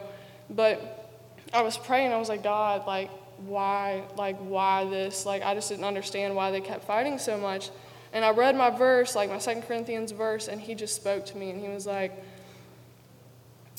But 0.51 1.21
I 1.53 1.63
was 1.63 1.77
praying. 1.79 2.13
I 2.13 2.19
was 2.19 2.29
like, 2.29 2.43
God, 2.43 2.87
like, 2.87 3.11
why, 3.39 4.03
like, 4.17 4.39
why 4.39 4.85
this? 4.85 5.27
Like, 5.27 5.43
I 5.43 5.55
just 5.55 5.69
didn't 5.69 5.85
understand 5.85 6.35
why 6.35 6.51
they 6.51 6.61
kept 6.61 6.85
fighting 6.85 7.19
so 7.19 7.39
much. 7.39 7.71
And 8.13 8.25
I 8.25 8.31
read 8.31 8.57
my 8.57 8.71
verse, 8.71 9.15
like 9.15 9.31
my 9.31 9.39
Second 9.39 9.63
Corinthians 9.63 10.13
verse, 10.13 10.49
and 10.49 10.61
he 10.61 10.75
just 10.75 10.95
spoke 10.95 11.25
to 11.27 11.37
me 11.37 11.51
and 11.51 11.61
he 11.61 11.69
was 11.69 11.87
like, 11.87 12.13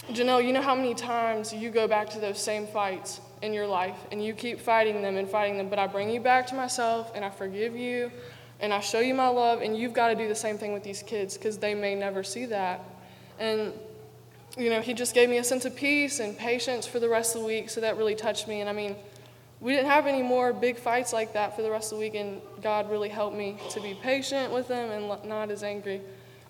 Janelle, 0.09 0.45
you 0.45 0.51
know 0.53 0.61
how 0.61 0.75
many 0.75 0.95
times 0.95 1.53
you 1.53 1.69
go 1.69 1.87
back 1.87 2.09
to 2.09 2.19
those 2.19 2.39
same 2.39 2.67
fights 2.67 3.21
in 3.41 3.53
your 3.53 3.67
life 3.67 3.95
and 4.11 4.23
you 4.23 4.33
keep 4.33 4.59
fighting 4.59 5.01
them 5.01 5.17
and 5.17 5.29
fighting 5.29 5.57
them, 5.57 5.69
but 5.69 5.79
I 5.79 5.87
bring 5.87 6.09
you 6.09 6.19
back 6.19 6.47
to 6.47 6.55
myself 6.55 7.11
and 7.15 7.23
I 7.23 7.29
forgive 7.29 7.75
you 7.75 8.11
and 8.59 8.73
I 8.73 8.79
show 8.79 9.01
you 9.01 9.13
my 9.13 9.27
love, 9.27 9.61
and 9.61 9.77
you've 9.77 9.91
got 9.91 10.07
to 10.07 10.15
do 10.15 10.29
the 10.29 10.35
same 10.35 10.57
thing 10.57 10.71
with 10.71 10.83
these 10.83 11.03
kids 11.03 11.37
because 11.37 11.57
they 11.57 11.73
may 11.73 11.95
never 11.95 12.23
see 12.23 12.45
that. 12.45 12.81
And, 13.39 13.73
you 14.57 14.69
know, 14.69 14.81
he 14.81 14.93
just 14.93 15.13
gave 15.13 15.29
me 15.29 15.37
a 15.37 15.43
sense 15.43 15.65
of 15.65 15.75
peace 15.75 16.19
and 16.19 16.37
patience 16.37 16.85
for 16.85 16.99
the 16.99 17.09
rest 17.09 17.35
of 17.35 17.41
the 17.41 17.47
week, 17.47 17.69
so 17.69 17.81
that 17.81 17.97
really 17.97 18.15
touched 18.15 18.47
me. 18.47 18.61
And 18.61 18.69
I 18.69 18.73
mean, 18.73 18.95
we 19.59 19.73
didn't 19.73 19.89
have 19.89 20.07
any 20.07 20.21
more 20.21 20.51
big 20.53 20.77
fights 20.77 21.13
like 21.13 21.33
that 21.33 21.55
for 21.55 21.61
the 21.61 21.71
rest 21.71 21.91
of 21.91 21.97
the 21.97 22.03
week, 22.03 22.15
and 22.15 22.41
God 22.61 22.91
really 22.91 23.09
helped 23.09 23.35
me 23.35 23.57
to 23.71 23.79
be 23.79 23.93
patient 23.93 24.53
with 24.53 24.67
them 24.67 24.91
and 24.91 25.27
not 25.27 25.49
as 25.49 25.63
angry. 25.63 26.01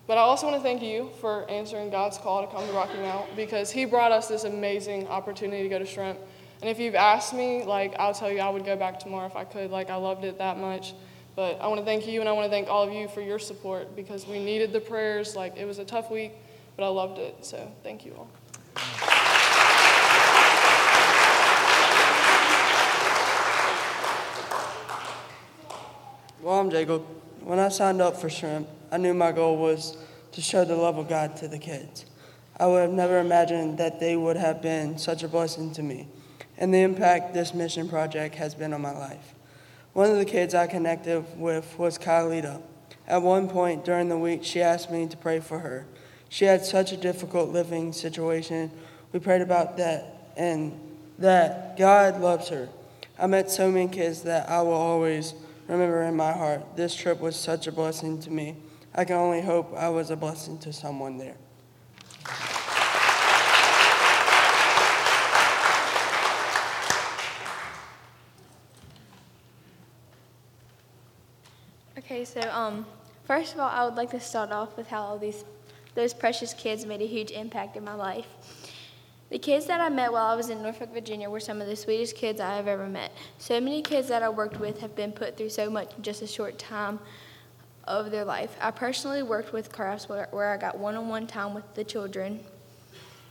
But 0.06 0.18
I 0.18 0.20
also 0.20 0.46
want 0.46 0.58
to 0.58 0.62
thank 0.62 0.82
you 0.82 1.10
for 1.20 1.48
answering 1.50 1.90
God's 1.90 2.18
call 2.18 2.46
to 2.46 2.52
come 2.52 2.66
to 2.66 2.72
Rocky 2.72 2.98
Mount 2.98 3.34
because 3.36 3.70
He 3.70 3.84
brought 3.86 4.12
us 4.12 4.28
this 4.28 4.44
amazing 4.44 5.08
opportunity 5.08 5.62
to 5.62 5.68
go 5.68 5.78
to 5.78 5.86
Shrimp. 5.86 6.18
And 6.60 6.68
if 6.68 6.78
you've 6.78 6.94
asked 6.94 7.32
me, 7.32 7.64
like, 7.64 7.94
I'll 7.98 8.14
tell 8.14 8.30
you 8.30 8.40
I 8.40 8.50
would 8.50 8.64
go 8.64 8.76
back 8.76 9.00
tomorrow 9.00 9.26
if 9.26 9.36
I 9.36 9.44
could. 9.44 9.70
Like, 9.70 9.90
I 9.90 9.96
loved 9.96 10.24
it 10.24 10.38
that 10.38 10.58
much. 10.58 10.94
But 11.36 11.60
I 11.60 11.68
want 11.68 11.80
to 11.80 11.84
thank 11.84 12.06
you 12.06 12.20
and 12.20 12.28
I 12.28 12.32
want 12.32 12.46
to 12.46 12.50
thank 12.50 12.68
all 12.68 12.82
of 12.82 12.92
you 12.92 13.08
for 13.08 13.20
your 13.20 13.38
support 13.38 13.96
because 13.96 14.26
we 14.26 14.44
needed 14.44 14.72
the 14.72 14.80
prayers. 14.80 15.34
Like, 15.34 15.56
it 15.56 15.64
was 15.64 15.78
a 15.78 15.84
tough 15.84 16.10
week, 16.10 16.32
but 16.76 16.84
I 16.84 16.88
loved 16.88 17.18
it. 17.18 17.44
So, 17.44 17.70
thank 17.82 18.04
you 18.04 18.14
all. 18.16 18.28
Well, 26.42 26.60
I'm 26.60 26.70
Jacob. 26.70 27.02
When 27.40 27.58
I 27.58 27.68
signed 27.68 28.02
up 28.02 28.16
for 28.16 28.28
Shrimp, 28.28 28.68
I 28.90 28.98
knew 28.98 29.14
my 29.14 29.32
goal 29.32 29.56
was 29.56 29.96
to 30.32 30.40
show 30.40 30.64
the 30.64 30.76
love 30.76 30.98
of 30.98 31.08
God 31.08 31.36
to 31.38 31.48
the 31.48 31.58
kids. 31.58 32.04
I 32.56 32.66
would 32.66 32.82
have 32.82 32.90
never 32.90 33.18
imagined 33.18 33.78
that 33.78 33.98
they 33.98 34.16
would 34.16 34.36
have 34.36 34.62
been 34.62 34.98
such 34.98 35.22
a 35.22 35.28
blessing 35.28 35.72
to 35.72 35.82
me 35.82 36.08
and 36.56 36.72
the 36.72 36.82
impact 36.82 37.34
this 37.34 37.54
mission 37.54 37.88
project 37.88 38.36
has 38.36 38.54
been 38.54 38.72
on 38.72 38.80
my 38.80 38.92
life. 38.92 39.34
One 39.92 40.10
of 40.10 40.18
the 40.18 40.24
kids 40.24 40.54
I 40.54 40.66
connected 40.66 41.24
with 41.38 41.78
was 41.78 41.98
Kylita. 41.98 42.62
At 43.06 43.22
one 43.22 43.48
point 43.48 43.84
during 43.84 44.08
the 44.08 44.18
week, 44.18 44.44
she 44.44 44.60
asked 44.62 44.90
me 44.90 45.06
to 45.06 45.16
pray 45.16 45.40
for 45.40 45.60
her. 45.60 45.86
She 46.34 46.46
had 46.46 46.64
such 46.64 46.90
a 46.90 46.96
difficult 46.96 47.50
living 47.50 47.92
situation. 47.92 48.68
We 49.12 49.20
prayed 49.20 49.40
about 49.40 49.76
that 49.76 50.32
and 50.36 50.72
that 51.20 51.78
God 51.78 52.20
loves 52.20 52.48
her. 52.48 52.68
I 53.16 53.28
met 53.28 53.52
so 53.52 53.70
many 53.70 53.86
kids 53.86 54.22
that 54.22 54.50
I 54.50 54.60
will 54.62 54.72
always 54.72 55.32
remember 55.68 56.02
in 56.02 56.16
my 56.16 56.32
heart. 56.32 56.74
This 56.74 56.92
trip 56.92 57.20
was 57.20 57.36
such 57.36 57.68
a 57.68 57.70
blessing 57.70 58.18
to 58.22 58.32
me. 58.32 58.56
I 58.92 59.04
can 59.04 59.14
only 59.14 59.42
hope 59.42 59.72
I 59.76 59.88
was 59.90 60.10
a 60.10 60.16
blessing 60.16 60.58
to 60.58 60.72
someone 60.72 61.18
there. 61.18 61.36
Okay, 71.96 72.24
so 72.24 72.40
um, 72.50 72.84
first 73.22 73.54
of 73.54 73.60
all, 73.60 73.68
I 73.68 73.84
would 73.84 73.94
like 73.94 74.10
to 74.10 74.18
start 74.18 74.50
off 74.50 74.76
with 74.76 74.88
how 74.88 75.00
all 75.00 75.16
these 75.16 75.44
those 75.94 76.14
precious 76.14 76.54
kids 76.54 76.86
made 76.86 77.02
a 77.02 77.06
huge 77.06 77.30
impact 77.30 77.76
in 77.76 77.84
my 77.84 77.94
life. 77.94 78.26
The 79.30 79.38
kids 79.38 79.66
that 79.66 79.80
I 79.80 79.88
met 79.88 80.12
while 80.12 80.26
I 80.26 80.34
was 80.34 80.50
in 80.50 80.62
Norfolk, 80.62 80.92
Virginia 80.92 81.28
were 81.28 81.40
some 81.40 81.60
of 81.60 81.66
the 81.66 81.74
sweetest 81.74 82.14
kids 82.14 82.40
I 82.40 82.54
have 82.56 82.68
ever 82.68 82.86
met. 82.86 83.12
So 83.38 83.60
many 83.60 83.82
kids 83.82 84.08
that 84.08 84.22
I 84.22 84.28
worked 84.28 84.60
with 84.60 84.80
have 84.80 84.94
been 84.94 85.12
put 85.12 85.36
through 85.36 85.50
so 85.50 85.68
much 85.70 85.92
in 85.96 86.02
just 86.02 86.22
a 86.22 86.26
short 86.26 86.58
time 86.58 87.00
of 87.84 88.10
their 88.10 88.24
life. 88.24 88.56
I 88.60 88.70
personally 88.70 89.22
worked 89.22 89.52
with 89.52 89.72
crafts 89.72 90.08
where, 90.08 90.28
I 90.32 90.56
got 90.56 90.78
one 90.78 90.94
on 90.94 91.08
one 91.08 91.26
time 91.26 91.54
with 91.54 91.74
the 91.74 91.84
children, 91.84 92.40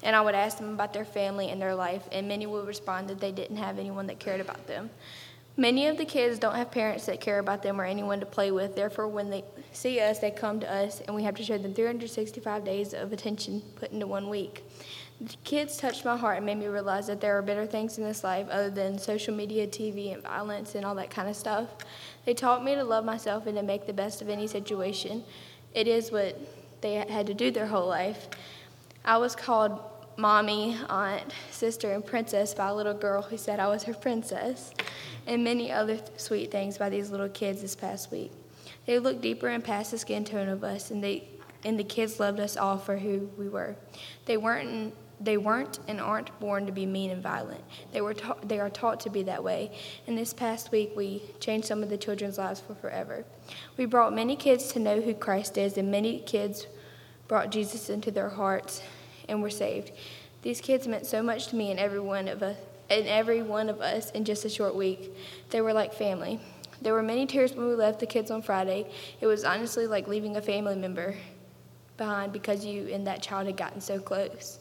and 0.01 0.15
I 0.15 0.21
would 0.21 0.35
ask 0.35 0.57
them 0.57 0.73
about 0.73 0.93
their 0.93 1.05
family 1.05 1.49
and 1.49 1.61
their 1.61 1.75
life, 1.75 2.07
and 2.11 2.27
many 2.27 2.45
would 2.47 2.67
respond 2.67 3.07
that 3.07 3.19
they 3.19 3.31
didn't 3.31 3.57
have 3.57 3.79
anyone 3.79 4.07
that 4.07 4.19
cared 4.19 4.41
about 4.41 4.67
them. 4.67 4.89
Many 5.55 5.85
of 5.85 5.97
the 5.97 6.05
kids 6.05 6.39
don't 6.39 6.55
have 6.55 6.71
parents 6.71 7.05
that 7.05 7.21
care 7.21 7.37
about 7.37 7.61
them 7.61 7.79
or 7.79 7.83
anyone 7.83 8.19
to 8.19 8.25
play 8.25 8.49
with. 8.49 8.75
Therefore, 8.75 9.07
when 9.07 9.29
they 9.29 9.43
see 9.71 9.99
us, 9.99 10.17
they 10.17 10.31
come 10.31 10.59
to 10.59 10.71
us, 10.71 11.01
and 11.01 11.15
we 11.15 11.21
have 11.23 11.35
to 11.35 11.43
show 11.43 11.59
them 11.59 11.75
365 11.75 12.65
days 12.65 12.95
of 12.95 13.13
attention 13.13 13.61
put 13.75 13.91
into 13.91 14.07
one 14.07 14.29
week. 14.29 14.63
The 15.21 15.35
kids 15.43 15.77
touched 15.77 16.05
my 16.05 16.17
heart 16.17 16.37
and 16.37 16.45
made 16.47 16.57
me 16.57 16.65
realize 16.65 17.05
that 17.05 17.21
there 17.21 17.37
are 17.37 17.43
better 17.43 17.67
things 17.67 17.99
in 17.99 18.03
this 18.03 18.23
life 18.23 18.47
other 18.49 18.71
than 18.71 18.97
social 18.97 19.35
media, 19.35 19.67
TV, 19.67 20.11
and 20.11 20.23
violence 20.23 20.73
and 20.73 20.83
all 20.83 20.95
that 20.95 21.11
kind 21.11 21.29
of 21.29 21.35
stuff. 21.35 21.69
They 22.25 22.33
taught 22.33 22.65
me 22.65 22.73
to 22.73 22.83
love 22.83 23.05
myself 23.05 23.45
and 23.45 23.55
to 23.55 23.61
make 23.63 23.85
the 23.85 23.93
best 23.93 24.23
of 24.23 24.29
any 24.29 24.47
situation. 24.47 25.23
It 25.75 25.87
is 25.87 26.11
what 26.11 26.35
they 26.81 26.95
had 26.95 27.27
to 27.27 27.35
do 27.35 27.51
their 27.51 27.67
whole 27.67 27.87
life. 27.87 28.27
I 29.05 29.17
was 29.17 29.35
called 29.35 29.79
mommy, 30.17 30.77
aunt, 30.89 31.31
sister, 31.51 31.93
and 31.93 32.05
princess 32.05 32.53
by 32.53 32.69
a 32.69 32.75
little 32.75 32.93
girl 32.93 33.21
who 33.21 33.37
said 33.37 33.59
I 33.59 33.67
was 33.67 33.83
her 33.83 33.93
princess 33.93 34.71
and 35.27 35.43
many 35.43 35.71
other 35.71 35.97
th- 35.97 36.09
sweet 36.17 36.51
things 36.51 36.77
by 36.77 36.89
these 36.89 37.09
little 37.09 37.29
kids 37.29 37.61
this 37.61 37.75
past 37.75 38.11
week. 38.11 38.31
They 38.85 38.99
looked 38.99 39.21
deeper 39.21 39.47
and 39.47 39.63
past 39.63 39.91
the 39.91 39.97
skin 39.97 40.25
tone 40.25 40.49
of 40.49 40.63
us, 40.63 40.91
and 40.91 41.03
they 41.03 41.29
and 41.65 41.79
the 41.79 41.83
kids 41.83 42.19
loved 42.19 42.39
us 42.39 42.57
all 42.57 42.77
for 42.77 42.97
who 42.97 43.29
we 43.37 43.47
were. 43.47 43.75
They 44.25 44.37
weren't 44.37 44.93
they 45.21 45.37
weren't 45.37 45.79
and 45.87 46.01
aren't 46.01 46.37
born 46.39 46.65
to 46.65 46.71
be 46.71 46.85
mean 46.85 47.09
and 47.09 47.23
violent. 47.23 47.63
They 47.93 48.01
were 48.01 48.13
ta- 48.13 48.37
they 48.43 48.59
are 48.59 48.69
taught 48.69 48.99
to 49.01 49.09
be 49.09 49.23
that 49.23 49.43
way. 49.43 49.71
And 50.05 50.17
this 50.17 50.33
past 50.33 50.71
week 50.71 50.91
we 50.95 51.23
changed 51.39 51.67
some 51.67 51.81
of 51.81 51.89
the 51.89 51.97
children's 51.97 52.37
lives 52.37 52.59
for 52.59 52.75
forever. 52.75 53.23
We 53.77 53.85
brought 53.85 54.13
many 54.13 54.35
kids 54.35 54.67
to 54.73 54.79
know 54.79 55.01
who 55.01 55.13
Christ 55.13 55.57
is, 55.57 55.77
and 55.77 55.89
many 55.89 56.19
kids 56.19 56.67
brought 57.27 57.51
Jesus 57.51 57.89
into 57.89 58.11
their 58.11 58.29
hearts 58.29 58.81
and 59.29 59.41
were 59.41 59.49
saved. 59.49 59.91
These 60.41 60.59
kids 60.59 60.87
meant 60.87 61.05
so 61.05 61.23
much 61.23 61.47
to 61.47 61.55
me 61.55 61.71
and 61.71 61.79
every 61.79 62.01
one 62.01 62.27
of 62.27 62.43
us 62.43 62.57
and 62.99 63.07
every 63.07 63.41
one 63.41 63.69
of 63.69 63.81
us 63.81 64.11
in 64.11 64.25
just 64.25 64.45
a 64.45 64.49
short 64.49 64.75
week. 64.75 65.15
They 65.49 65.61
were 65.61 65.73
like 65.73 65.93
family. 65.93 66.39
There 66.81 66.93
were 66.93 67.03
many 67.03 67.25
tears 67.25 67.53
when 67.53 67.67
we 67.67 67.75
left 67.75 67.99
the 67.99 68.05
kids 68.05 68.29
on 68.29 68.41
Friday. 68.41 68.87
It 69.21 69.27
was 69.27 69.43
honestly 69.43 69.87
like 69.87 70.07
leaving 70.07 70.35
a 70.35 70.41
family 70.41 70.75
member 70.75 71.15
behind 71.97 72.33
because 72.33 72.65
you 72.65 72.87
and 72.87 73.07
that 73.07 73.21
child 73.21 73.47
had 73.47 73.57
gotten 73.57 73.79
so 73.79 73.99
close. 73.99 74.59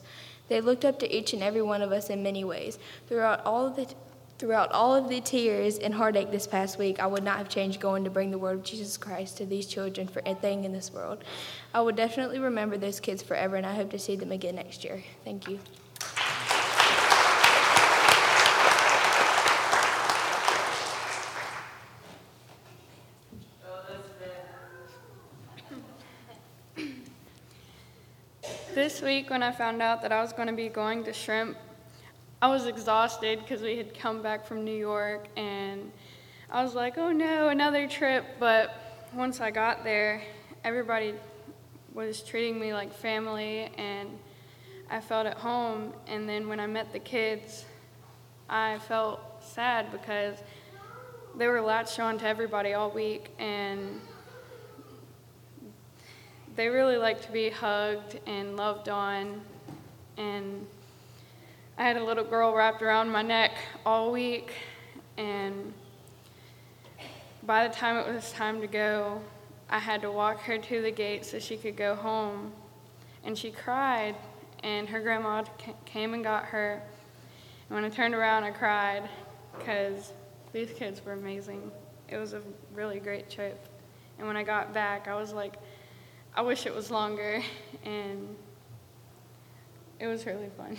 They 0.49 0.61
looked 0.61 0.85
up 0.85 0.99
to 1.01 1.17
each 1.17 1.33
and 1.33 1.43
every 1.43 1.63
one 1.63 1.83
of 1.83 1.93
us 1.93 2.11
in 2.11 2.23
many 2.23 2.45
ways. 2.45 2.79
Throughout 3.09 3.45
all 3.45 3.67
of 3.67 3.77
the 3.77 3.93
throughout 4.39 4.73
all 4.73 4.93
of 4.93 5.09
the 5.09 5.21
tears 5.21 5.79
and 5.79 5.95
heartache 5.95 6.33
this 6.33 6.49
past 6.49 6.77
week, 6.77 6.99
I 6.99 7.07
would 7.07 7.23
not 7.23 7.39
have 7.39 7.49
changed 7.49 7.81
going 7.81 8.03
to 8.03 8.11
bring 8.11 8.33
the 8.33 8.39
word 8.39 8.59
of 8.59 8.65
Jesus 8.65 8.97
Christ 8.97 9.37
to 9.37 9.47
these 9.47 9.67
children 9.67 10.09
for 10.09 10.21
anything 10.27 10.65
in 10.65 10.73
this 10.73 10.93
world. 10.93 11.23
I 11.73 11.81
will 11.81 11.93
definitely 11.93 12.41
remember 12.41 12.77
those 12.77 12.99
kids 12.99 13.23
forever, 13.23 13.55
and 13.55 13.65
I 13.65 13.75
hope 13.75 13.91
to 13.91 14.01
see 14.01 14.17
them 14.17 14.33
again 14.33 14.57
next 14.57 14.83
year. 14.83 15.01
Thank 15.25 15.49
you. 15.49 15.61
This 28.75 29.03
week, 29.03 29.29
when 29.29 29.43
I 29.43 29.53
found 29.53 29.83
out 29.83 30.01
that 30.01 30.13
I 30.13 30.23
was 30.23 30.33
going 30.33 30.49
to 30.49 30.55
be 30.55 30.71
going 30.71 31.05
to 31.05 31.13
Shrimp, 31.13 31.59
I 32.41 32.49
was 32.49 32.65
exhausted 32.65 33.41
because 33.41 33.61
we 33.61 33.77
had 33.77 33.93
come 33.93 34.23
back 34.23 34.47
from 34.47 34.65
New 34.65 34.75
York, 34.75 35.29
and 35.37 35.93
I 36.51 36.65
was 36.65 36.75
like, 36.75 36.97
oh 36.97 37.13
no, 37.13 37.49
another 37.49 37.87
trip. 37.87 38.25
But 38.39 38.75
once 39.13 39.43
I 39.43 39.51
got 39.51 39.85
there, 39.85 40.23
everybody 40.65 41.13
was 41.93 42.23
treating 42.23 42.59
me 42.59 42.73
like 42.73 42.95
family, 42.95 43.71
and 43.77 44.09
I 44.89 45.03
felt 45.03 45.27
at 45.27 45.37
home. 45.37 45.93
And 46.07 46.27
then 46.27 46.49
when 46.49 46.59
I 46.59 46.67
met 46.67 46.95
the 46.95 46.99
kids, 46.99 47.67
I 48.49 48.79
felt 48.89 49.21
sad 49.45 49.93
because 49.93 50.39
they 51.37 51.47
were 51.47 51.61
latched 51.61 52.01
on 52.01 52.17
to 52.21 52.27
everybody 52.27 52.73
all 52.73 52.91
week, 52.91 53.33
and 53.39 54.01
they 56.55 56.69
really 56.69 56.97
like 56.97 57.23
to 57.23 57.33
be 57.33 57.51
hugged 57.51 58.21
and 58.27 58.57
loved 58.57 58.89
on. 58.89 59.41
And 60.17 60.67
I 61.79 61.85
had 61.85 61.97
a 61.97 62.05
little 62.05 62.25
girl 62.25 62.55
wrapped 62.55 62.83
around 62.83 63.11
my 63.11 63.23
neck 63.23 63.53
all 63.87 64.13
week. 64.13 64.53
And 65.17 65.73
by 67.45 67.67
the 67.67 67.75
time 67.75 67.97
it 67.97 68.13
was 68.13 68.33
time 68.33 68.61
to 68.61 68.67
go, 68.67 69.21
I 69.71 69.79
had 69.79 70.03
to 70.03 70.11
walk 70.11 70.41
her 70.43 70.59
to 70.59 70.83
the 70.83 70.91
gate 70.91 71.25
so 71.25 71.39
she 71.39 71.57
could 71.57 71.77
go 71.77 71.95
home. 71.95 72.53
And 73.25 73.39
she 73.39 73.51
cried, 73.51 74.15
and 74.63 74.89
her 74.89 75.01
grandma 75.01 75.45
came 75.87 76.13
and 76.13 76.23
got 76.23 76.45
her. 76.47 76.83
And 77.69 77.77
when 77.77 77.85
I 77.85 77.89
turned 77.89 78.15
around, 78.15 78.45
I 78.45 78.51
cried 78.51 79.09
because 79.57 80.13
these 80.53 80.71
kids 80.73 81.03
were 81.05 81.13
amazing. 81.13 81.71
It 82.09 82.19
was 82.19 82.35
a 82.35 82.43
really 82.75 83.01
great 83.01 83.31
trip. 83.31 83.67
And 84.19 84.27
when 84.27 84.37
I 84.37 84.43
got 84.43 84.75
back, 84.75 85.09
I 85.09 85.15
was 85.15 85.33
like, 85.33 85.55
I 86.35 86.41
wish 86.41 86.65
it 86.65 86.75
was 86.75 86.91
longer, 86.91 87.43
and 87.85 88.37
it 90.01 90.07
was 90.07 90.25
really 90.25 90.49
fun. 90.57 90.79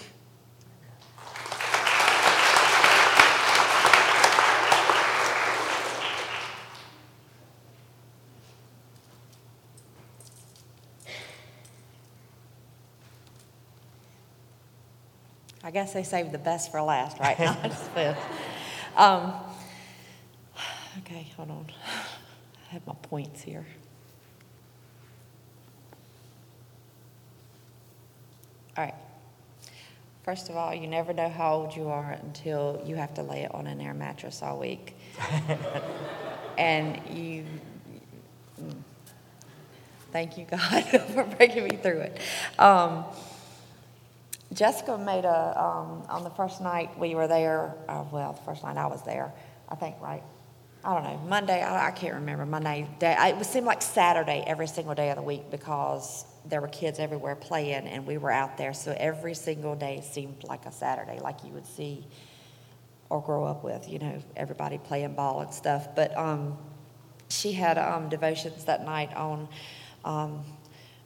I 15.66 15.72
guess 15.72 15.94
they 15.94 16.04
saved 16.04 16.32
the 16.32 16.40
best 16.40 16.72
for 16.72 16.82
last, 16.82 17.20
right? 17.20 17.40
now. 17.96 18.18
um, 18.98 19.34
okay, 21.00 21.28
hold 21.38 21.52
on. 21.52 21.68
I 21.86 22.74
have 22.74 22.88
my 22.88 22.96
points 23.04 23.44
here. 23.44 23.68
All 28.78 28.84
right. 28.84 28.96
First 30.24 30.50
of 30.50 30.56
all, 30.56 30.74
you 30.74 30.88
never 30.88 31.14
know 31.14 31.30
how 31.30 31.54
old 31.56 31.76
you 31.76 31.90
are 31.90 32.12
until 32.24 32.82
you 32.86 32.96
have 32.96 33.14
to 33.16 33.24
lay 33.24 33.44
it 33.44 33.54
on 33.54 33.68
an 33.68 33.82
air 33.82 33.94
mattress 33.94 34.42
all 34.42 34.58
week. 34.58 34.96
and 36.58 37.00
you, 37.10 37.46
thank 40.12 40.38
you, 40.38 40.46
God, 40.46 40.84
for 41.14 41.24
breaking 41.24 41.66
me 41.66 41.76
through 41.76 42.00
it. 42.00 42.20
Um, 42.58 43.04
Jessica 44.54 44.98
made 44.98 45.26
a, 45.26 45.62
um, 45.62 46.04
on 46.10 46.24
the 46.24 46.30
first 46.30 46.62
night 46.62 46.98
we 46.98 47.16
were 47.16 47.28
there, 47.28 47.76
uh, 47.90 48.04
well, 48.12 48.34
the 48.34 48.42
first 48.42 48.64
night 48.64 48.78
I 48.78 48.88
was 48.88 49.04
there, 49.04 49.32
I 49.70 49.76
think, 49.76 49.96
right? 50.02 50.24
I 50.86 50.94
don't 50.94 51.04
know, 51.04 51.18
Monday, 51.30 51.62
I, 51.62 51.88
I 51.88 51.92
can't 51.92 52.16
remember, 52.16 52.46
Monday, 52.46 52.88
day, 53.00 53.16
I, 53.18 53.30
it 53.30 53.46
seemed 53.46 53.66
like 53.66 53.82
Saturday 53.82 54.44
every 54.46 54.68
single 54.68 54.94
day 54.94 55.10
of 55.12 55.16
the 55.16 55.22
week 55.22 55.50
because 55.50 56.26
there 56.46 56.60
were 56.60 56.68
kids 56.68 57.00
everywhere 57.00 57.36
playing 57.36 57.88
and 57.88 58.06
we 58.06 58.18
were 58.18 58.32
out 58.32 58.58
there. 58.58 58.74
So 58.74 58.94
every 58.98 59.34
single 59.34 59.76
day 59.76 60.02
seemed 60.02 60.44
like 60.44 60.66
a 60.66 60.74
Saturday, 60.74 61.20
like 61.20 61.44
you 61.46 61.54
would 61.54 61.66
see 61.66 62.06
or 63.10 63.22
grow 63.22 63.46
up 63.46 63.64
with, 63.64 63.88
you 63.88 64.00
know, 64.00 64.22
everybody 64.36 64.78
playing 64.78 65.14
ball 65.14 65.40
and 65.40 65.54
stuff. 65.54 65.96
But 65.96 66.18
um, 66.18 66.58
she 67.30 67.54
had 67.54 67.78
um, 67.78 68.10
devotions 68.10 68.66
that 68.66 68.84
night 68.84 69.16
on, 69.16 69.48
um, 70.04 70.44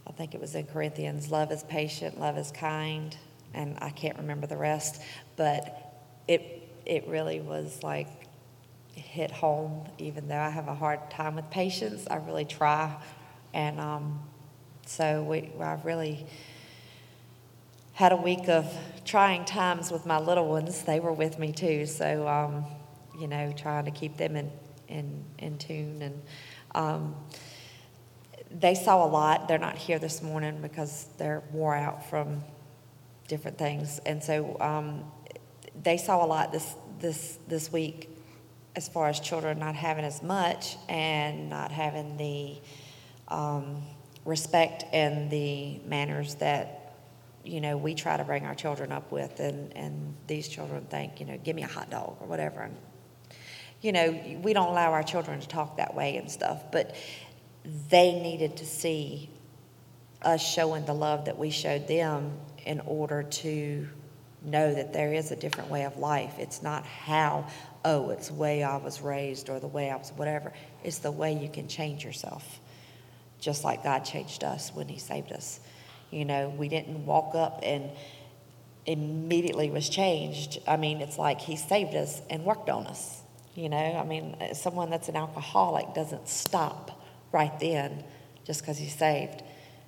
I 0.07 0.11
think 0.13 0.33
it 0.33 0.41
was 0.41 0.55
in 0.55 0.65
Corinthians, 0.65 1.29
love 1.29 1.51
is 1.51 1.63
patient, 1.63 2.19
love 2.19 2.37
is 2.37 2.51
kind, 2.51 3.15
and 3.53 3.77
I 3.79 3.91
can't 3.91 4.17
remember 4.17 4.47
the 4.47 4.57
rest, 4.57 5.01
but 5.35 5.93
it 6.27 6.63
it 6.85 7.05
really 7.07 7.41
was 7.41 7.83
like 7.83 8.07
hit 8.97 9.31
home. 9.31 9.87
Even 9.97 10.27
though 10.27 10.39
I 10.39 10.49
have 10.49 10.67
a 10.67 10.75
hard 10.75 11.09
time 11.09 11.35
with 11.35 11.49
patience, 11.49 12.07
I 12.09 12.17
really 12.17 12.45
try, 12.45 12.95
and 13.53 13.79
um, 13.79 14.19
so 14.85 15.23
we, 15.23 15.51
I've 15.59 15.85
really 15.85 16.25
had 17.93 18.11
a 18.11 18.17
week 18.17 18.47
of 18.47 18.71
trying 19.05 19.45
times 19.45 19.91
with 19.91 20.05
my 20.05 20.19
little 20.19 20.47
ones. 20.47 20.83
They 20.83 20.99
were 20.99 21.13
with 21.13 21.39
me 21.39 21.51
too, 21.51 21.85
so 21.85 22.27
um, 22.27 22.65
you 23.19 23.27
know, 23.27 23.53
trying 23.55 23.85
to 23.85 23.91
keep 23.91 24.17
them 24.17 24.35
in 24.35 24.51
in, 24.87 25.23
in 25.39 25.57
tune. 25.57 26.01
And 26.01 26.21
um, 26.73 27.15
they 28.51 28.75
saw 28.75 29.05
a 29.05 29.09
lot. 29.09 29.47
They're 29.47 29.57
not 29.57 29.77
here 29.77 29.99
this 29.99 30.21
morning 30.21 30.61
because 30.61 31.07
they're 31.17 31.43
wore 31.51 31.75
out 31.75 32.09
from 32.09 32.43
different 33.27 33.57
things, 33.57 33.99
and 34.05 34.23
so 34.23 34.57
um, 34.59 35.03
they 35.83 35.97
saw 35.97 36.25
a 36.25 36.27
lot 36.27 36.51
this 36.51 36.75
this 36.99 37.37
this 37.47 37.71
week 37.71 38.16
as 38.77 38.87
far 38.87 39.09
as 39.09 39.19
children 39.19 39.57
not 39.57 39.73
having 39.73 40.05
as 40.05 40.21
much 40.21 40.77
and 40.87 41.49
not 41.49 41.71
having 41.71 42.15
the 42.15 42.55
um, 43.27 43.81
respect 44.23 44.85
and 44.93 45.31
the 45.31 45.79
manners 45.79 46.35
that 46.35 46.93
you 47.43 47.59
know 47.59 47.75
we 47.75 47.95
try 47.95 48.15
to 48.15 48.23
bring 48.23 48.45
our 48.45 48.53
children 48.53 48.91
up 48.91 49.11
with 49.11 49.39
and 49.39 49.75
and 49.75 50.15
these 50.27 50.47
children 50.47 50.85
think 50.91 51.19
you 51.19 51.25
know 51.25 51.39
give 51.43 51.55
me 51.55 51.63
a 51.63 51.67
hot 51.67 51.89
dog 51.89 52.17
or 52.19 52.27
whatever. 52.27 52.61
And 52.61 52.75
you 53.81 53.91
know 53.91 54.11
we 54.43 54.53
don't 54.53 54.69
allow 54.69 54.91
our 54.91 55.03
children 55.03 55.39
to 55.39 55.47
talk 55.47 55.77
that 55.77 55.95
way 55.95 56.17
and 56.17 56.29
stuff 56.29 56.71
but 56.71 56.95
they 57.89 58.19
needed 58.19 58.57
to 58.57 58.65
see 58.65 59.29
us 60.21 60.41
showing 60.41 60.85
the 60.85 60.93
love 60.93 61.25
that 61.25 61.37
we 61.37 61.49
showed 61.49 61.87
them 61.87 62.31
in 62.65 62.79
order 62.81 63.23
to 63.23 63.87
know 64.43 64.73
that 64.73 64.93
there 64.93 65.13
is 65.13 65.31
a 65.31 65.35
different 65.35 65.69
way 65.69 65.83
of 65.83 65.97
life. 65.97 66.35
It's 66.39 66.63
not 66.63 66.85
how 66.85 67.47
oh 67.87 68.09
it's 68.09 68.27
the 68.27 68.33
way 68.33 68.63
i 68.63 68.77
was 68.77 69.01
raised 69.01 69.49
or 69.49 69.59
the 69.59 69.67
way 69.67 69.89
i 69.89 69.95
was 69.95 70.11
whatever 70.15 70.51
it's 70.83 70.99
the 70.99 71.11
way 71.11 71.33
you 71.33 71.49
can 71.49 71.67
change 71.67 72.03
yourself 72.03 72.59
just 73.39 73.63
like 73.63 73.83
God 73.83 73.99
changed 73.99 74.43
us 74.43 74.71
when 74.73 74.87
He 74.87 74.99
saved 74.99 75.31
us. 75.31 75.59
You 76.11 76.25
know, 76.25 76.49
we 76.49 76.69
didn't 76.69 77.05
walk 77.05 77.35
up 77.35 77.59
and 77.63 77.89
immediately 78.85 79.69
was 79.69 79.89
changed. 79.89 80.59
I 80.67 80.77
mean, 80.77 81.01
it's 81.01 81.17
like 81.17 81.41
He 81.41 81.55
saved 81.55 81.95
us 81.95 82.21
and 82.29 82.43
worked 82.43 82.69
on 82.69 82.87
us. 82.87 83.21
You 83.55 83.69
know, 83.69 83.77
I 83.77 84.03
mean, 84.03 84.35
someone 84.53 84.89
that's 84.89 85.09
an 85.09 85.15
alcoholic 85.15 85.93
doesn't 85.93 86.27
stop 86.27 87.01
right 87.31 87.57
then 87.59 88.03
just 88.45 88.61
because 88.61 88.77
he's 88.77 88.95
saved. 88.95 89.41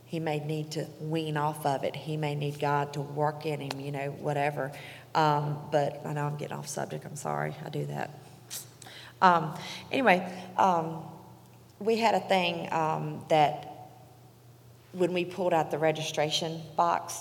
He 0.06 0.20
may 0.20 0.40
need 0.40 0.72
to 0.72 0.88
wean 1.00 1.38
off 1.38 1.68
of 1.68 1.84
it. 1.84 1.96
He 1.96 2.18
may 2.18 2.34
need 2.34 2.60
God 2.60 2.94
to 2.94 3.02
work 3.02 3.46
in 3.46 3.62
him, 3.62 3.80
you 3.80 3.92
know, 3.92 4.10
whatever. 4.10 4.72
Um, 5.16 5.58
but 5.72 6.02
I 6.06 6.14
know 6.14 6.26
I'm 6.26 6.38
getting 6.38 6.58
off 6.58 6.68
subject. 6.68 7.06
I'm 7.06 7.16
sorry. 7.16 7.56
I 7.66 7.70
do 7.70 7.86
that. 7.86 8.12
Um, 9.22 9.56
anyway, 9.92 10.32
um, 10.58 11.04
we 11.80 11.98
had 11.98 12.16
a 12.16 12.20
thing 12.20 12.72
um, 12.72 13.24
that 13.30 13.90
when 14.94 15.14
we 15.14 15.26
pulled 15.26 15.54
out 15.54 15.72
the 15.72 15.78
registration 15.78 16.62
box, 16.76 17.20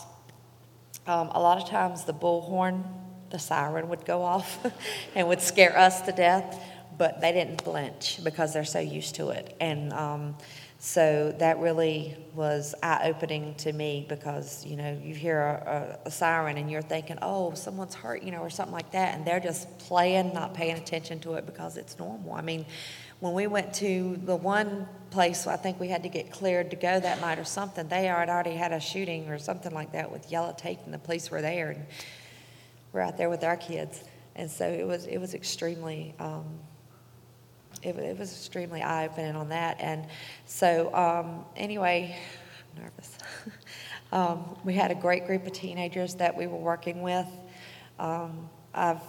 um, 1.06 1.28
a 1.32 1.40
lot 1.40 1.60
of 1.60 1.68
times 1.68 2.04
the 2.04 2.14
bullhorn, 2.14 2.84
the 3.30 3.38
siren 3.38 3.88
would 3.88 4.04
go 4.04 4.22
off 4.22 4.58
and 5.14 5.28
would 5.28 5.40
scare 5.40 5.76
us 5.76 6.02
to 6.02 6.12
death, 6.12 6.62
but 6.96 7.20
they 7.20 7.32
didn't 7.32 7.62
flinch 7.62 8.20
because 8.22 8.52
they're 8.52 8.64
so 8.64 8.80
used 8.80 9.14
to 9.16 9.30
it. 9.30 9.56
And 9.60 9.92
um, 9.92 10.36
so 10.80 11.34
that 11.40 11.58
really 11.58 12.16
was 12.34 12.72
eye 12.84 13.08
opening 13.08 13.56
to 13.56 13.72
me 13.72 14.06
because, 14.08 14.64
you 14.64 14.76
know, 14.76 14.96
you 15.02 15.12
hear 15.12 15.40
a, 15.40 15.98
a, 16.04 16.08
a, 16.08 16.10
siren 16.10 16.56
and 16.56 16.70
you're 16.70 16.82
thinking, 16.82 17.18
oh, 17.20 17.52
someone's 17.54 17.96
hurt, 17.96 18.22
you 18.22 18.30
know, 18.30 18.38
or 18.38 18.48
something 18.48 18.72
like 18.72 18.92
that. 18.92 19.16
And 19.16 19.26
they're 19.26 19.40
just 19.40 19.76
playing, 19.80 20.32
not 20.32 20.54
paying 20.54 20.76
attention 20.76 21.18
to 21.20 21.34
it 21.34 21.46
because 21.46 21.76
it's 21.76 21.98
normal. 21.98 22.32
I 22.32 22.42
mean, 22.42 22.64
when 23.18 23.32
we 23.32 23.48
went 23.48 23.74
to 23.74 24.20
the 24.24 24.36
one 24.36 24.88
place 25.10 25.48
I 25.48 25.56
think 25.56 25.80
we 25.80 25.88
had 25.88 26.04
to 26.04 26.08
get 26.08 26.30
cleared 26.30 26.70
to 26.70 26.76
go 26.76 27.00
that 27.00 27.20
night 27.20 27.40
or 27.40 27.44
something, 27.44 27.88
they 27.88 28.04
had 28.04 28.28
already 28.28 28.54
had 28.54 28.72
a 28.72 28.78
shooting 28.78 29.28
or 29.28 29.38
something 29.38 29.72
like 29.72 29.92
that 29.92 30.12
with 30.12 30.30
yellow 30.30 30.54
tape, 30.56 30.78
and 30.84 30.94
the 30.94 30.98
police 30.98 31.28
were 31.28 31.42
there, 31.42 31.70
and 31.70 31.86
we're 32.92 33.00
out 33.00 33.16
there 33.16 33.28
with 33.28 33.42
our 33.42 33.56
kids, 33.56 34.04
and 34.36 34.48
so 34.48 34.68
it 34.68 34.86
was 34.86 35.06
it 35.06 35.18
was 35.18 35.34
extremely. 35.34 36.14
Um, 36.20 36.44
it, 37.82 37.96
it, 37.96 38.18
was 38.18 38.32
extremely 38.32 38.82
eye 38.82 39.06
opening 39.06 39.36
on 39.36 39.48
that. 39.50 39.76
And 39.80 40.06
so, 40.46 40.94
um, 40.94 41.44
anyway, 41.56 42.16
I'm 42.76 42.82
nervous. 42.82 43.18
um, 44.12 44.56
we 44.64 44.74
had 44.74 44.90
a 44.90 44.94
great 44.94 45.26
group 45.26 45.46
of 45.46 45.52
teenagers 45.52 46.14
that 46.14 46.36
we 46.36 46.46
were 46.46 46.58
working 46.58 47.02
with. 47.02 47.26
Um, 47.98 48.48
I've 48.74 49.00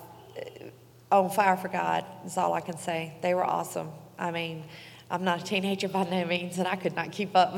on 1.11 1.29
fire 1.29 1.57
for 1.57 1.67
God 1.67 2.05
is 2.25 2.37
all 2.37 2.53
I 2.53 2.61
can 2.61 2.77
say. 2.77 3.13
They 3.21 3.33
were 3.33 3.45
awesome. 3.45 3.89
I 4.17 4.31
mean, 4.31 4.63
I'm 5.09 5.23
not 5.23 5.41
a 5.41 5.43
teenager 5.43 5.87
by 5.87 6.03
no 6.03 6.23
means, 6.25 6.59
and 6.59 6.67
I 6.67 6.75
could 6.75 6.95
not 6.95 7.11
keep 7.11 7.35
up. 7.35 7.57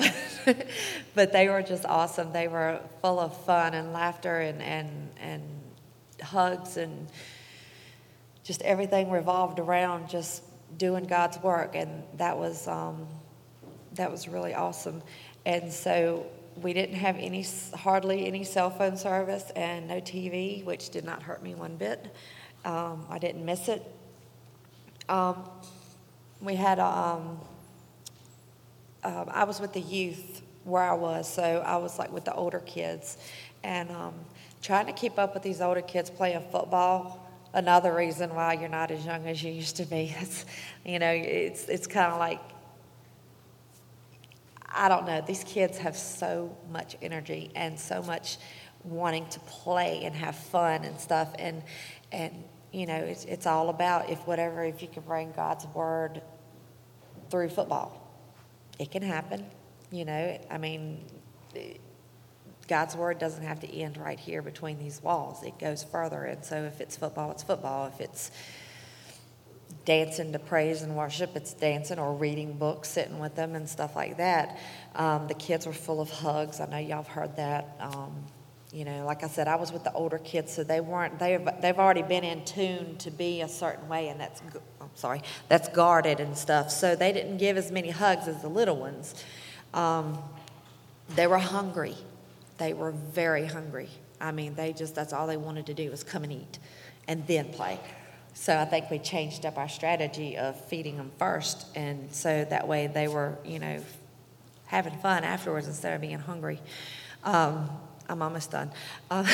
but 1.16 1.34
they 1.34 1.50
were 1.50 1.62
just 1.62 1.86
awesome. 1.86 2.32
They 2.32 2.48
were 2.48 2.80
full 3.02 3.20
of 3.20 3.36
fun 3.46 3.74
and 3.74 3.92
laughter 3.92 4.40
and, 4.40 4.62
and, 4.62 5.10
and 5.20 5.44
hugs, 6.22 6.78
and 6.78 7.08
just 8.44 8.62
everything 8.62 9.12
revolved 9.12 9.60
around 9.60 10.10
just 10.10 10.44
doing 10.78 11.06
God's 11.06 11.38
work. 11.40 11.76
And 11.76 12.04
that 12.18 12.38
was, 12.38 12.68
um, 12.68 13.08
that 13.94 14.12
was 14.12 14.28
really 14.28 14.54
awesome. 14.54 15.02
And 15.46 15.72
so 15.72 16.26
we 16.62 16.74
didn't 16.74 16.96
have 16.96 17.18
any, 17.18 17.46
hardly 17.76 18.28
any 18.28 18.44
cell 18.44 18.70
phone 18.70 18.98
service 18.98 19.52
and 19.56 19.88
no 19.88 20.02
TV, 20.02 20.64
which 20.66 20.90
did 20.90 21.06
not 21.06 21.24
hurt 21.24 21.42
me 21.42 21.56
one 21.56 21.76
bit. 21.76 22.14
Um, 22.66 23.06
I 23.10 23.18
didn't 23.18 23.46
miss 23.46 23.68
it. 23.68 23.84
Um, 25.10 25.50
we 26.42 26.56
had 26.56 26.80
a, 26.80 26.86
um, 26.86 27.40
uh, 29.04 29.26
I 29.28 29.44
was 29.44 29.60
with 29.60 29.74
the 29.74 29.82
youth 29.82 30.42
where 30.64 30.84
I 30.84 30.94
was, 30.94 31.28
so 31.32 31.64
I 31.66 31.78
was 31.78 31.98
like 31.98 32.12
with 32.12 32.26
the 32.26 32.34
older 32.34 32.60
kids, 32.60 33.18
and 33.64 33.90
um, 33.92 34.14
trying 34.62 34.86
to 34.86 34.94
keep 34.94 35.18
up 35.18 35.34
with 35.34 35.44
these 35.44 35.62
older 35.62 35.82
kids 35.82 36.10
playing 36.10 36.44
football. 36.52 37.21
Another 37.54 37.94
reason 37.94 38.34
why 38.34 38.54
you're 38.54 38.70
not 38.70 38.92
as 38.92 39.06
young 39.06 39.28
as 39.28 39.44
you 39.44 39.52
used 39.52 39.78
to 39.78 39.86
be. 39.86 40.16
It's, 40.22 40.46
you 40.86 41.00
know, 41.00 41.12
it's 41.12 41.66
it's 41.66 41.88
kind 41.88 42.12
of 42.12 42.20
like 42.20 42.42
I 44.74 44.88
don't 44.88 45.06
know. 45.06 45.22
These 45.22 45.44
kids 45.44 45.78
have 45.80 45.98
so 45.98 46.56
much 46.72 46.96
energy 47.02 47.52
and 47.56 47.78
so 47.78 48.02
much 48.02 48.38
wanting 48.84 49.28
to 49.28 49.40
play 49.42 50.04
and 50.06 50.16
have 50.16 50.36
fun 50.36 50.86
and 50.86 51.00
stuff, 51.00 51.34
and 51.38 51.62
and 52.12 52.44
you 52.72 52.86
know, 52.86 52.96
it's, 52.96 53.26
it's 53.26 53.46
all 53.46 53.70
about 53.70 54.10
if 54.10 54.20
whatever, 54.26 54.64
if 54.64 54.82
you 54.82 54.88
can 54.88 55.04
bring 55.04 55.32
God's 55.34 55.66
word 55.68 56.22
through 57.30 57.50
football, 57.50 58.02
it 58.80 58.92
can 58.92 59.04
happen. 59.04 59.46
You 59.92 60.06
know, 60.06 60.40
I 60.50 60.58
mean, 60.58 61.04
God's 62.72 62.96
word 62.96 63.20
doesn't 63.20 63.44
have 63.44 63.60
to 63.60 63.68
end 63.70 63.98
right 63.98 64.18
here 64.18 64.42
between 64.42 64.80
these 64.80 65.04
walls. 65.04 65.44
It 65.44 65.60
goes 65.60 65.84
further. 65.84 66.24
And 66.24 66.46
so 66.46 66.56
if 66.64 66.80
it's 66.80 66.96
football, 66.96 67.30
it's 67.32 67.44
football. 67.44 67.88
If 67.88 68.00
it's 68.00 68.32
dancing 69.84 70.32
to 70.32 70.40
praise 70.40 70.82
and 70.82 70.96
worship, 70.96 71.36
it's 71.36 71.54
dancing 71.54 72.00
or 72.00 72.14
reading 72.14 72.54
books, 72.54 72.88
sitting 72.88 73.20
with 73.20 73.36
them 73.36 73.56
and 73.56 73.68
stuff 73.68 73.94
like 73.94 74.16
that. 74.16 74.58
Um, 74.96 75.28
the 75.28 75.34
kids 75.34 75.68
were 75.68 75.74
full 75.74 76.00
of 76.00 76.10
hugs. 76.10 76.62
I 76.62 76.66
know 76.68 76.78
y'all 76.78 77.04
have 77.04 77.08
heard 77.08 77.36
that. 77.36 77.76
Um, 77.82 78.24
you 78.72 78.86
know, 78.86 79.04
like 79.06 79.26
I 79.26 79.28
said, 79.28 79.50
I 79.50 79.58
was 79.58 79.74
with 79.74 79.84
the 79.84 79.92
older 79.92 80.20
kids, 80.20 80.54
so 80.54 80.64
they 80.64 80.80
weren't, 80.80 81.20
they've, 81.20 81.46
they've 81.62 81.78
already 81.78 82.04
been 82.04 82.24
in 82.24 82.46
tune 82.46 82.96
to 83.00 83.12
be 83.12 83.42
a 83.42 83.50
certain 83.50 83.90
way, 83.90 84.08
and 84.08 84.18
that's, 84.18 84.42
I'm 84.80 84.96
sorry, 84.96 85.24
that's 85.50 85.68
guarded 85.68 86.22
and 86.22 86.38
stuff. 86.38 86.72
So 86.72 86.96
they 86.96 87.12
didn't 87.12 87.36
give 87.36 87.58
as 87.58 87.70
many 87.70 87.90
hugs 87.90 88.30
as 88.30 88.42
the 88.42 88.48
little 88.48 88.78
ones. 88.78 89.26
Um, 89.74 90.18
they 91.18 91.28
were 91.28 91.38
hungry. 91.38 91.98
They 92.62 92.74
were 92.74 92.92
very 92.92 93.48
hungry. 93.48 93.90
I 94.20 94.32
mean, 94.32 94.54
they 94.54 94.72
just, 94.72 94.94
that's 94.94 95.14
all 95.14 95.26
they 95.26 95.36
wanted 95.36 95.66
to 95.66 95.74
do 95.74 95.90
was 95.90 96.04
come 96.04 96.24
and 96.24 96.32
eat 96.32 96.60
and 97.08 97.26
then 97.26 97.50
play. 97.50 97.80
So 98.36 98.56
I 98.56 98.66
think 98.66 98.92
we 98.92 99.00
changed 99.00 99.48
up 99.48 99.58
our 99.58 99.68
strategy 99.68 100.38
of 100.38 100.64
feeding 100.66 100.98
them 100.98 101.12
first. 101.18 101.66
And 101.76 102.14
so 102.14 102.46
that 102.46 102.68
way 102.68 102.86
they 102.86 103.08
were, 103.08 103.40
you 103.44 103.58
know, 103.58 103.82
having 104.68 104.96
fun 105.00 105.24
afterwards 105.24 105.66
instead 105.66 105.96
of 105.96 106.02
being 106.02 106.20
hungry. 106.20 106.60
Um, 107.24 107.68
I'm 108.08 108.22
almost 108.22 108.52
done. 108.52 108.70
Uh, 109.10 109.26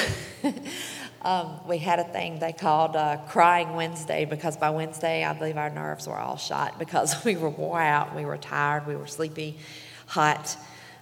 um, 1.21 1.59
we 1.67 1.79
had 1.79 1.99
a 1.99 2.05
thing 2.05 2.39
they 2.39 2.53
called 2.53 2.95
uh, 2.95 3.17
Crying 3.27 3.75
Wednesday 3.75 4.23
because 4.23 4.55
by 4.55 4.69
Wednesday, 4.69 5.25
I 5.25 5.33
believe 5.33 5.57
our 5.57 5.69
nerves 5.69 6.07
were 6.07 6.17
all 6.17 6.37
shot 6.37 6.79
because 6.79 7.25
we 7.25 7.35
were 7.35 7.49
wore 7.49 7.81
out, 7.81 8.15
we 8.15 8.23
were 8.23 8.37
tired, 8.37 8.87
we 8.87 8.95
were 8.95 9.05
sleepy, 9.05 9.57
hot, 10.05 10.55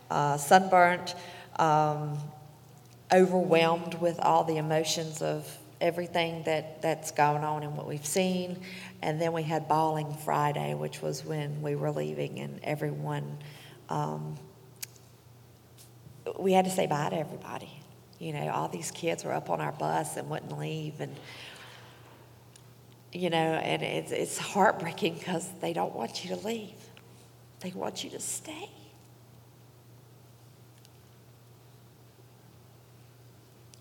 uh, 0.10 0.38
sunburnt, 0.38 1.14
um, 1.58 2.18
overwhelmed 3.14 3.96
with 3.96 4.20
all 4.20 4.44
the 4.44 4.58
emotions 4.58 5.22
of 5.22 5.48
everything 5.82 6.44
that, 6.44 6.82
that's 6.82 7.12
going 7.12 7.44
on 7.44 7.64
and 7.64 7.76
what 7.76 7.88
we've 7.88 8.06
seen. 8.06 8.60
And 9.02 9.22
then 9.22 9.34
we 9.34 9.44
had 9.44 9.68
Bawling 9.68 10.14
Friday, 10.14 10.74
which 10.74 11.02
was 11.02 11.24
when 11.24 11.62
we 11.62 11.76
were 11.76 11.92
leaving, 11.92 12.40
and 12.40 12.60
everyone. 12.64 13.38
Um, 13.90 14.36
we 16.40 16.54
had 16.54 16.66
to 16.66 16.72
say 16.72 16.88
bye 16.88 17.10
to 17.10 17.18
everybody. 17.18 17.70
You 18.18 18.34
know, 18.34 18.50
all 18.50 18.68
these 18.68 18.92
kids 18.92 19.24
were 19.24 19.34
up 19.34 19.50
on 19.50 19.62
our 19.62 19.74
bus 19.74 20.18
and 20.18 20.30
wouldn't 20.30 20.58
leave, 20.58 21.00
and 21.02 21.16
you 23.12 23.30
know, 23.30 23.38
and 23.38 23.84
it's 23.84 24.12
it's 24.12 24.38
heartbreaking 24.38 25.16
because 25.16 25.48
they 25.62 25.74
don't 25.74 25.94
want 25.94 26.24
you 26.24 26.36
to 26.36 26.48
leave; 26.48 26.74
they 27.60 27.72
want 27.72 28.04
you 28.04 28.10
to 28.12 28.20
stay. 28.20 28.70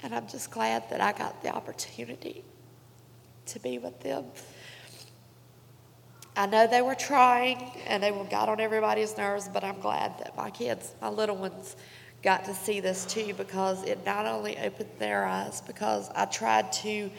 And 0.05 0.15
I'm 0.15 0.29
just 0.29 0.51
glad 0.51 0.89
that 0.91 1.01
I 1.01 1.13
got 1.13 1.43
the 1.43 1.49
opportunity 1.49 2.45
to 3.47 3.59
be 3.59 3.79
with 3.79 3.99
them. 4.01 4.27
I 6.37 6.45
know 6.45 6.67
they 6.67 6.83
were 6.83 6.95
trying 6.95 7.71
and 7.87 8.03
they 8.03 8.11
got 8.31 8.51
on 8.51 8.61
everybody's 8.61 9.17
nerves, 9.17 9.49
but 9.49 9.65
I'm 9.65 9.81
glad 9.81 10.19
that 10.19 10.37
my 10.37 10.51
kids, 10.51 10.95
my 11.01 11.09
little 11.09 11.37
ones, 11.37 11.75
got 12.23 12.45
to 12.45 12.55
see 12.55 12.81
this 12.81 13.07
too 13.07 13.33
because 13.35 13.83
it 13.85 14.05
not 14.05 14.27
only 14.27 14.59
opened 14.59 14.91
their 14.99 15.25
eyes, 15.25 15.63
because 15.63 16.11
I 16.15 16.27
tried 16.27 16.71
to 16.73 17.11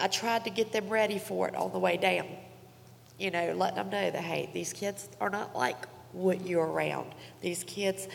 I 0.00 0.06
tried 0.08 0.44
to 0.44 0.50
get 0.50 0.72
them 0.72 0.88
ready 0.88 1.18
for 1.18 1.48
it 1.48 1.54
on 1.54 1.72
the 1.72 1.78
way 1.78 1.96
down. 1.96 2.26
You 3.18 3.30
know, 3.30 3.52
letting 3.52 3.76
them 3.76 3.90
know 3.90 4.10
that 4.10 4.22
hey, 4.22 4.50
these 4.52 4.72
kids 4.72 5.08
are 5.20 5.30
not 5.30 5.56
like 5.56 5.86
what 6.12 6.44
you're 6.46 6.66
around. 6.66 7.14
These 7.40 7.64
kids, 7.64 8.08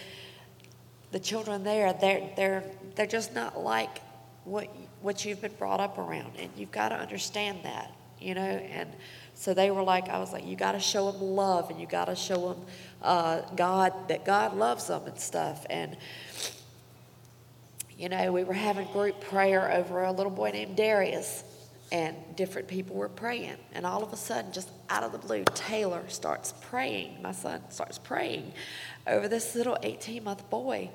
the 1.13 1.19
children 1.19 1.63
there, 1.63 1.93
they're 1.93 2.29
they're 2.35 2.63
they're 2.95 3.07
just 3.07 3.33
not 3.33 3.57
like 3.59 4.01
what 4.43 4.67
what 5.01 5.23
you've 5.23 5.41
been 5.41 5.53
brought 5.57 5.79
up 5.79 5.97
around, 5.97 6.33
and 6.39 6.49
you've 6.57 6.71
got 6.71 6.89
to 6.89 6.95
understand 6.95 7.59
that. 7.63 7.91
You 8.19 8.35
know, 8.35 8.41
and 8.41 8.89
so 9.35 9.53
they 9.53 9.69
were 9.69 9.83
like, 9.83 10.09
I 10.09 10.19
was 10.19 10.31
like, 10.31 10.45
you 10.45 10.55
got 10.55 10.73
to 10.73 10.79
show 10.79 11.11
them 11.11 11.21
love, 11.21 11.69
and 11.69 11.79
you 11.79 11.85
got 11.85 12.05
to 12.05 12.15
show 12.15 12.53
them 12.53 12.65
uh, 13.01 13.41
God, 13.55 13.93
that 14.07 14.25
God 14.25 14.55
loves 14.55 14.87
them 14.87 15.03
and 15.05 15.19
stuff. 15.19 15.65
And, 15.69 15.97
you 17.97 18.07
know, 18.07 18.31
we 18.31 18.45
were 18.45 18.53
having 18.53 18.87
group 18.93 19.19
prayer 19.19 19.73
over 19.73 20.03
a 20.03 20.11
little 20.11 20.31
boy 20.31 20.51
named 20.51 20.77
Darius, 20.77 21.43
and 21.91 22.15
different 22.37 22.69
people 22.69 22.95
were 22.95 23.09
praying. 23.09 23.57
And 23.73 23.85
all 23.85 24.03
of 24.03 24.13
a 24.13 24.17
sudden, 24.17 24.53
just 24.53 24.69
out 24.89 25.03
of 25.03 25.11
the 25.11 25.17
blue, 25.17 25.43
Taylor 25.53 26.03
starts 26.07 26.53
praying. 26.61 27.21
My 27.21 27.33
son 27.33 27.61
starts 27.69 27.97
praying 27.97 28.53
over 29.07 29.27
this 29.27 29.55
little 29.55 29.77
18 29.81 30.23
month 30.23 30.49
boy. 30.49 30.89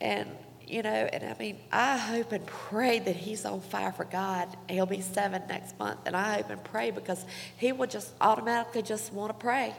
And, 0.00 0.28
you 0.66 0.82
know, 0.82 0.90
and 0.90 1.24
I 1.24 1.36
mean, 1.38 1.58
I 1.70 1.96
hope 1.96 2.32
and 2.32 2.44
pray 2.46 2.98
that 2.98 3.16
he's 3.16 3.44
on 3.44 3.60
fire 3.60 3.92
for 3.92 4.04
God. 4.04 4.56
He'll 4.68 4.86
be 4.86 5.00
seven 5.00 5.42
next 5.48 5.78
month. 5.78 6.00
And 6.06 6.16
I 6.16 6.36
hope 6.36 6.50
and 6.50 6.64
pray 6.64 6.90
because 6.90 7.24
he 7.56 7.72
will 7.72 7.86
just 7.86 8.12
automatically 8.20 8.82
just 8.82 9.12
want 9.12 9.30
to 9.30 9.38
pray. 9.38 9.74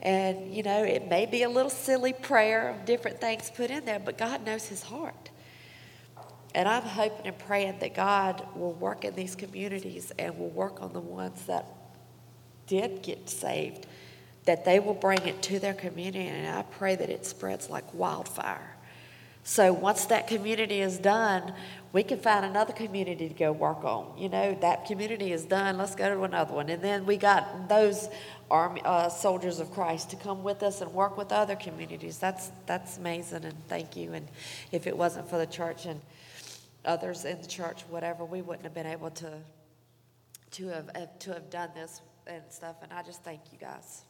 And, 0.00 0.54
you 0.54 0.62
know, 0.62 0.82
it 0.84 1.08
may 1.08 1.26
be 1.26 1.42
a 1.42 1.48
little 1.48 1.70
silly 1.70 2.12
prayer 2.12 2.68
of 2.68 2.84
different 2.84 3.20
things 3.20 3.50
put 3.50 3.70
in 3.70 3.84
there, 3.84 3.98
but 3.98 4.18
God 4.18 4.44
knows 4.44 4.66
his 4.66 4.82
heart. 4.82 5.30
And 6.54 6.68
I'm 6.68 6.82
hoping 6.82 7.26
and 7.26 7.38
praying 7.38 7.80
that 7.80 7.94
God 7.94 8.46
will 8.54 8.72
work 8.72 9.04
in 9.04 9.14
these 9.14 9.34
communities 9.34 10.12
and 10.18 10.38
will 10.38 10.50
work 10.50 10.82
on 10.82 10.92
the 10.92 11.00
ones 11.00 11.44
that 11.46 11.66
did 12.66 13.02
get 13.02 13.28
saved, 13.28 13.86
that 14.46 14.64
they 14.64 14.80
will 14.80 14.94
bring 14.94 15.24
it 15.26 15.42
to 15.42 15.58
their 15.58 15.74
community. 15.74 16.26
And 16.26 16.56
I 16.56 16.62
pray 16.62 16.96
that 16.96 17.10
it 17.10 17.26
spreads 17.26 17.68
like 17.68 17.92
wildfire. 17.92 18.76
So 19.44 19.72
once 19.72 20.06
that 20.06 20.26
community 20.26 20.80
is 20.80 20.98
done, 20.98 21.54
we 21.92 22.02
can 22.02 22.18
find 22.18 22.44
another 22.44 22.72
community 22.72 23.28
to 23.28 23.34
go 23.34 23.52
work 23.52 23.84
on. 23.84 24.18
You 24.18 24.28
know, 24.28 24.58
that 24.60 24.86
community 24.86 25.32
is 25.32 25.44
done, 25.44 25.78
let's 25.78 25.94
go 25.94 26.12
to 26.12 26.24
another 26.24 26.52
one. 26.52 26.68
And 26.68 26.82
then 26.82 27.06
we 27.06 27.16
got 27.16 27.68
those 27.68 28.08
army 28.50 28.82
uh, 28.84 29.08
soldiers 29.08 29.60
of 29.60 29.70
Christ 29.70 30.10
to 30.10 30.16
come 30.16 30.42
with 30.42 30.64
us 30.64 30.80
and 30.80 30.92
work 30.92 31.16
with 31.16 31.30
other 31.30 31.54
communities. 31.54 32.18
That's 32.18 32.50
that's 32.66 32.98
amazing, 32.98 33.44
and 33.44 33.54
thank 33.68 33.96
you. 33.96 34.14
And 34.14 34.28
if 34.72 34.88
it 34.88 34.96
wasn't 34.96 35.28
for 35.30 35.38
the 35.38 35.46
church 35.46 35.86
and 35.86 36.00
others 36.84 37.24
in 37.24 37.40
the 37.40 37.46
church, 37.46 37.82
whatever, 37.88 38.24
we 38.24 38.42
wouldn't 38.42 38.64
have 38.64 38.74
been 38.74 38.86
able 38.86 39.10
to 39.10 39.32
to 40.52 40.68
have 40.68 41.18
to 41.20 41.32
have 41.34 41.50
done 41.50 41.70
this 41.74 42.00
and 42.26 42.42
stuff. 42.50 42.76
And 42.82 42.92
I 42.92 43.02
just 43.02 43.22
thank 43.22 43.40
you 43.52 43.58
guys. 43.58 44.02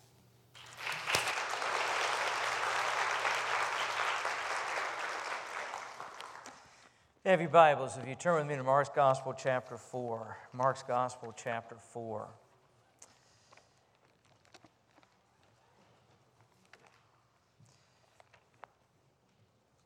Have 7.26 7.40
your 7.40 7.50
Bibles, 7.50 7.98
if 8.00 8.08
you 8.08 8.14
turn 8.14 8.36
with 8.36 8.46
me 8.46 8.54
to 8.54 8.62
Mark's 8.62 8.88
Gospel, 8.88 9.34
chapter 9.36 9.76
4. 9.76 10.36
Mark's 10.52 10.84
Gospel, 10.84 11.34
chapter 11.36 11.74
4. 11.92 12.28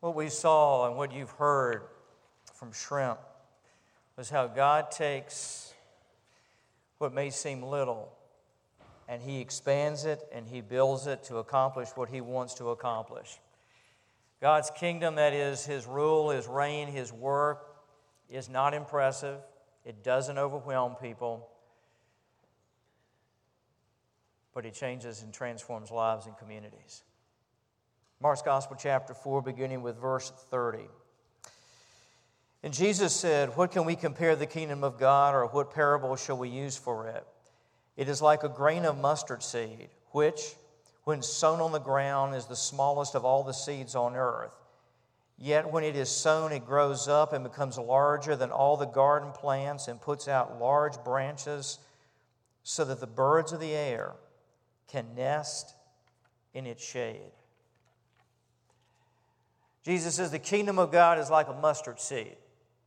What 0.01 0.15
we 0.15 0.29
saw 0.29 0.87
and 0.87 0.99
what 0.99 1.15
you've 1.15 1.31
heard 1.31 1.85
from 2.53 2.73
Shrimp 2.73 3.19
was 4.19 4.29
how 4.29 4.47
God 4.47 4.91
takes 4.91 5.73
what 6.99 7.15
may 7.15 7.31
seem 7.31 7.63
little 7.63 8.13
and 9.09 9.23
He 9.23 9.41
expands 9.41 10.05
it 10.05 10.29
and 10.31 10.47
He 10.47 10.61
builds 10.61 11.07
it 11.07 11.25
to 11.25 11.39
accomplish 11.39 11.89
what 11.95 12.11
He 12.11 12.21
wants 12.21 12.53
to 12.57 12.69
accomplish. 12.69 13.39
God's 14.41 14.71
kingdom, 14.71 15.17
that 15.17 15.33
is, 15.33 15.67
His 15.67 15.87
rule, 15.87 16.31
His 16.31 16.47
reign, 16.47 16.89
His 16.89 17.13
work, 17.13 17.77
is 18.29 18.49
not 18.49 18.75
impressive. 18.75 19.39
It 19.85 20.03
doesn't 20.03 20.39
overwhelm 20.39 20.97
people. 21.01 21.49
But 24.55 24.65
it 24.65 24.75
changes 24.75 25.23
and 25.23 25.33
transforms 25.33 25.91
lives 25.91 26.27
and 26.27 26.37
communities. 26.39 27.03
Mark's 28.21 28.43
Gospel, 28.43 28.77
chapter 28.79 29.15
4, 29.15 29.43
beginning 29.43 29.83
with 29.83 29.97
verse 29.97 30.31
30. 30.51 30.81
And 32.63 32.75
Jesus 32.75 33.15
said, 33.15 33.57
What 33.57 33.73
can 33.73 33.85
we 33.85 33.97
compare 33.97 34.37
the 34.37 34.47
kingdom 34.47 34.85
of 34.85 34.99
God, 34.99 35.35
or 35.35 35.47
what 35.47 35.73
parable 35.73 36.17
shall 36.17 36.37
we 36.37 36.49
use 36.49 36.77
for 36.77 37.09
it? 37.09 37.27
It 37.97 38.09
is 38.09 38.21
like 38.21 38.43
a 38.43 38.49
grain 38.49 38.85
of 38.85 38.99
mustard 38.99 39.43
seed, 39.43 39.89
which, 40.11 40.55
when 41.05 41.23
sown 41.23 41.61
on 41.61 41.73
the 41.73 41.79
ground, 41.79 42.35
is 42.35 42.47
the 42.47 42.57
smallest 42.57 43.15
of 43.15 43.25
all 43.25 43.43
the 43.43 43.53
seeds 43.53 43.95
on 43.95 44.17
earth. 44.17 44.53
Yet 45.39 45.73
when 45.73 45.85
it 45.85 45.97
is 45.97 46.11
sown, 46.11 46.53
it 46.53 46.67
grows 46.67 47.09
up 47.09 47.33
and 47.33 47.43
becomes 47.43 47.79
larger 47.79 48.37
than 48.37 48.51
all 48.51 48.77
the 48.77 48.85
garden 48.85 49.33
plants 49.33 49.89
and 49.89 50.01
puts 50.01 50.29
out 50.29 50.61
large 50.61 51.03
branches 51.03 51.79
so 52.63 52.85
that 52.85 53.01
the 53.01 53.07
birds 53.07 53.53
of 53.53 53.61
the 53.61 53.73
air 53.73 54.13
can 54.89 55.15
nest 55.15 55.75
in 56.53 56.67
its 56.67 56.85
shade. 56.85 57.33
Jesus 59.83 60.17
says 60.17 60.31
the 60.31 60.39
kingdom 60.39 60.79
of 60.79 60.93
God 60.93 61.19
is 61.19 61.31
like 61.31 61.49
a 61.49 61.55
mustard 61.55 62.01
seed. 62.01 62.37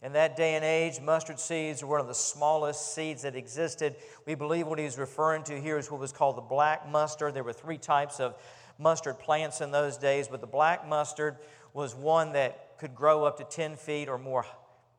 In 0.04 0.12
that 0.14 0.36
day 0.36 0.56
and 0.56 0.66
age, 0.66 1.00
mustard 1.00 1.40
seeds 1.40 1.82
were 1.82 1.92
one 1.92 2.02
of 2.02 2.08
the 2.08 2.14
smallest 2.14 2.94
seeds 2.94 3.22
that 3.22 3.38
existed. 3.38 3.96
We 4.26 4.36
believe 4.36 4.68
what 4.68 4.78
he's 4.78 4.98
referring 4.98 5.44
to 5.44 5.60
here 5.60 5.78
is 5.78 5.90
what 5.90 6.02
was 6.02 6.12
called 6.12 6.36
the 6.36 6.42
black 6.42 6.90
mustard. 6.90 7.34
There 7.34 7.44
were 7.44 7.54
three 7.54 7.78
types 7.78 8.20
of 8.20 8.36
mustard 8.78 9.18
plants 9.18 9.62
in 9.62 9.72
those 9.72 9.96
days, 9.96 10.28
but 10.28 10.42
the 10.42 10.48
black 10.48 10.86
mustard 10.86 11.38
was 11.74 11.96
one 11.96 12.34
that 12.34 12.78
could 12.80 12.94
grow 12.94 13.24
up 13.24 13.38
to 13.38 13.46
10 13.46 13.78
feet 13.78 14.10
or 14.10 14.18
more 14.18 14.46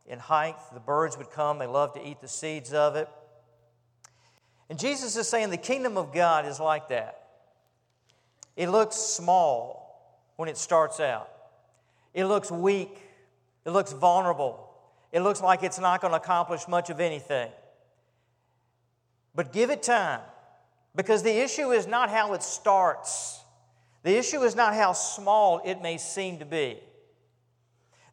in 0.07 0.19
height. 0.19 0.57
The 0.73 0.81
birds 0.81 1.19
would 1.19 1.31
come, 1.31 1.59
they 1.59 1.67
loved 1.67 1.97
to 1.97 2.09
eat 2.09 2.23
the 2.23 2.29
seeds 2.29 2.73
of 2.73 2.97
it. 2.97 3.09
And 4.71 4.79
Jesus 4.79 5.17
is 5.17 5.29
saying 5.29 5.51
the 5.51 5.59
kingdom 5.59 5.99
of 5.99 6.15
God 6.15 6.47
is 6.47 6.59
like 6.59 6.89
that. 6.89 7.29
It 8.57 8.71
looks 8.71 8.97
small 8.97 10.33
when 10.37 10.49
it 10.49 10.57
starts 10.57 10.99
out. 10.99 11.29
It 12.15 12.25
looks 12.25 12.51
weak. 12.51 12.97
It 13.67 13.71
looks 13.71 13.93
vulnerable. 13.93 14.64
It 15.15 15.21
looks 15.21 15.41
like 15.41 15.63
it's 15.63 15.79
not 15.79 16.01
going 16.01 16.11
to 16.11 16.17
accomplish 16.17 16.67
much 16.67 16.91
of 16.91 16.99
anything. 16.99 17.49
But 19.33 19.53
give 19.53 19.71
it 19.71 19.81
time 19.81 20.21
because 20.97 21.23
the 21.23 21.31
issue 21.31 21.71
is 21.71 21.87
not 21.87 22.11
how 22.11 22.33
it 22.35 22.43
starts, 22.43 23.41
the 24.03 24.19
issue 24.19 24.43
is 24.43 24.57
not 24.57 24.75
how 24.75 24.93
small 24.93 25.63
it 25.65 25.81
may 25.81 25.99
seem 25.99 26.41
to 26.41 26.45
be. 26.45 26.81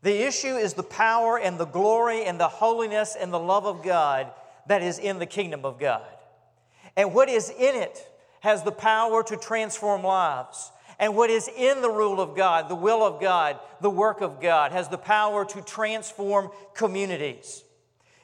The 0.04 0.28
issue 0.28 0.56
is 0.56 0.76
the 0.76 0.84
power 0.84 1.40
and 1.40 1.58
the 1.58 1.66
glory 1.66 2.24
and 2.26 2.40
the 2.40 2.48
holiness 2.48 3.18
and 3.20 3.34
the 3.34 3.40
love 3.40 3.66
of 3.66 3.82
God 3.82 4.32
that 4.68 4.84
is 4.84 5.00
in 5.00 5.18
the 5.18 5.26
kingdom 5.26 5.66
of 5.66 5.80
God. 5.80 6.06
And 6.96 7.16
what 7.16 7.30
is 7.30 7.50
in 7.50 7.76
it 7.76 8.08
has 8.42 8.62
the 8.62 8.72
power 8.72 9.24
to 9.24 9.38
transform 9.38 10.04
lives. 10.04 10.72
And 11.02 11.16
what 11.16 11.32
is 11.32 11.50
in 11.58 11.82
the 11.82 11.90
rule 11.90 12.22
of 12.22 12.36
God, 12.36 12.70
the 12.70 12.76
will 12.76 13.04
of 13.04 13.20
God, 13.20 13.60
the 13.82 13.90
work 13.90 14.22
of 14.22 14.40
God, 14.40 14.72
has 14.72 14.88
the 14.88 15.00
power 15.00 15.44
to 15.44 15.62
transform 15.64 16.52
communities. 16.76 17.64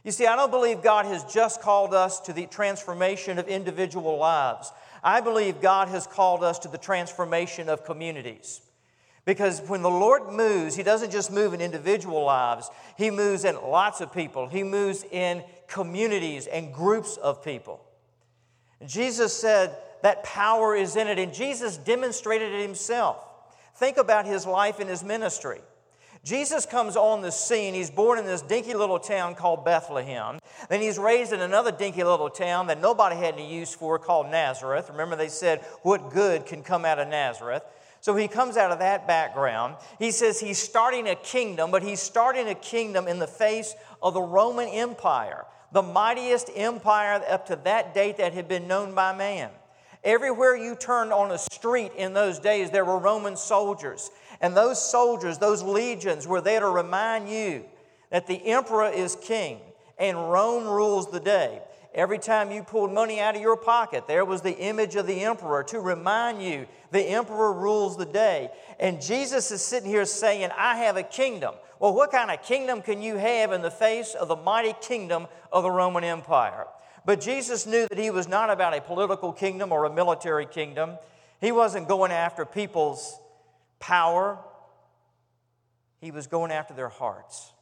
You 0.03 0.11
see, 0.11 0.27
I 0.27 0.35
don't 0.35 0.51
believe 0.51 0.83
God 0.83 1.07
has 1.07 1.23
just 1.23 1.59
called 1.59 1.95
us 1.95 2.19
to 2.21 2.33
the 2.33 2.45
transformation 2.45 3.39
of 3.39 3.47
individual 3.47 4.17
lives. 4.17 4.71
I 5.03 5.21
believe 5.21 5.59
God 5.59 5.87
has 5.87 6.05
called 6.05 6.43
us 6.43 6.59
to 6.59 6.67
the 6.67 6.77
transformation 6.77 7.67
of 7.67 7.83
communities. 7.83 8.61
Because 9.25 9.59
when 9.61 9.81
the 9.81 9.89
Lord 9.89 10.31
moves, 10.31 10.75
He 10.75 10.83
doesn't 10.83 11.11
just 11.11 11.31
move 11.31 11.55
in 11.55 11.61
individual 11.61 12.23
lives, 12.25 12.69
He 12.95 13.09
moves 13.09 13.43
in 13.43 13.55
lots 13.55 14.01
of 14.01 14.13
people. 14.13 14.47
He 14.47 14.63
moves 14.63 15.03
in 15.11 15.43
communities 15.67 16.45
and 16.45 16.71
groups 16.71 17.17
of 17.17 17.43
people. 17.43 17.83
Jesus 18.85 19.33
said 19.33 19.75
that 20.03 20.23
power 20.23 20.75
is 20.75 20.95
in 20.95 21.07
it, 21.07 21.19
and 21.19 21.33
Jesus 21.33 21.77
demonstrated 21.77 22.53
it 22.53 22.61
Himself. 22.61 23.23
Think 23.75 23.97
about 23.97 24.25
His 24.25 24.45
life 24.45 24.79
and 24.79 24.89
His 24.89 25.03
ministry. 25.03 25.61
Jesus 26.23 26.65
comes 26.65 26.97
on 26.97 27.21
the 27.21 27.31
scene. 27.31 27.73
He's 27.73 27.89
born 27.89 28.19
in 28.19 28.25
this 28.25 28.41
dinky 28.41 28.73
little 28.73 28.99
town 28.99 29.35
called 29.35 29.63
Bethlehem. 29.63 30.39
Then 30.69 30.81
he's 30.81 30.97
raised 30.97 31.31
in 31.31 31.39
another 31.39 31.71
dinky 31.71 32.03
little 32.03 32.29
town 32.29 32.67
that 32.67 32.81
nobody 32.81 33.15
had 33.15 33.35
any 33.35 33.53
use 33.53 33.73
for 33.73 33.97
called 33.97 34.29
Nazareth. 34.29 34.89
Remember, 34.89 35.15
they 35.15 35.29
said, 35.29 35.61
What 35.83 36.11
good 36.11 36.45
can 36.45 36.63
come 36.63 36.83
out 36.83 36.99
of 36.99 37.07
Nazareth? 37.07 37.63
So 38.01 38.15
he 38.15 38.27
comes 38.27 38.57
out 38.57 38.71
of 38.71 38.79
that 38.79 39.07
background. 39.07 39.75
He 39.99 40.11
says 40.11 40.39
he's 40.39 40.57
starting 40.57 41.07
a 41.07 41.15
kingdom, 41.15 41.71
but 41.71 41.83
he's 41.83 41.99
starting 41.99 42.47
a 42.47 42.55
kingdom 42.55 43.07
in 43.07 43.19
the 43.19 43.27
face 43.27 43.73
of 44.01 44.13
the 44.13 44.21
Roman 44.21 44.67
Empire, 44.67 45.45
the 45.71 45.81
mightiest 45.81 46.49
empire 46.55 47.21
up 47.29 47.47
to 47.47 47.55
that 47.63 47.93
date 47.93 48.17
that 48.17 48.33
had 48.33 48.47
been 48.47 48.67
known 48.67 48.93
by 48.93 49.15
man. 49.15 49.49
Everywhere 50.07 50.55
you 50.55 50.73
turned 50.73 51.11
on 51.11 51.31
a 51.31 51.37
street 51.37 51.91
in 51.97 52.13
those 52.13 52.39
days, 52.39 52.71
there 52.71 52.85
were 52.85 52.97
Roman 52.97 53.35
soldiers. 53.35 54.09
And 54.39 54.55
those 54.55 54.81
soldiers, 54.81 55.37
those 55.37 55.61
legions, 55.61 56.25
were 56.25 56.39
there 56.39 56.61
to 56.61 56.69
remind 56.69 57.27
you 57.27 57.65
that 58.09 58.25
the 58.25 58.41
emperor 58.47 58.87
is 58.87 59.17
king 59.17 59.59
and 59.99 60.31
Rome 60.31 60.63
rules 60.63 61.11
the 61.11 61.19
day. 61.19 61.61
Every 61.93 62.19
time 62.19 62.51
you 62.51 62.63
pulled 62.63 62.93
money 62.93 63.19
out 63.19 63.35
of 63.35 63.41
your 63.41 63.57
pocket, 63.57 64.07
there 64.07 64.23
was 64.23 64.41
the 64.41 64.57
image 64.57 64.95
of 64.95 65.07
the 65.07 65.25
emperor 65.25 65.61
to 65.65 65.81
remind 65.81 66.41
you 66.41 66.67
the 66.91 67.01
emperor 67.01 67.51
rules 67.51 67.97
the 67.97 68.05
day. 68.05 68.49
And 68.79 69.01
Jesus 69.01 69.51
is 69.51 69.61
sitting 69.61 69.89
here 69.89 70.05
saying, 70.05 70.51
I 70.57 70.77
have 70.77 70.95
a 70.95 71.03
kingdom. 71.03 71.55
Well, 71.79 71.93
what 71.93 72.11
kind 72.11 72.31
of 72.31 72.41
kingdom 72.43 72.81
can 72.81 73.01
you 73.01 73.17
have 73.17 73.51
in 73.51 73.61
the 73.61 73.71
face 73.71 74.13
of 74.13 74.29
the 74.29 74.37
mighty 74.37 74.73
kingdom 74.79 75.27
of 75.51 75.63
the 75.63 75.71
Roman 75.71 76.05
Empire? 76.05 76.67
But 77.07 77.21
Jesus 77.21 77.65
knew 77.65 77.87
that 77.87 77.97
he 77.97 78.09
was 78.09 78.27
not 78.27 78.49
about 78.49 78.75
a 78.75 78.81
political 78.81 79.31
kingdom 79.31 79.71
or 79.71 79.85
a 79.85 79.89
military 79.89 80.45
kingdom. 80.45 80.97
He 81.39 81.53
wasn't 81.53 81.87
going 81.87 82.11
after 82.11 82.43
people's 82.43 83.17
power, 83.79 84.37
he 86.01 86.11
was 86.11 86.27
going 86.27 86.51
after 86.51 86.73
their 86.73 86.89
hearts. 86.89 87.53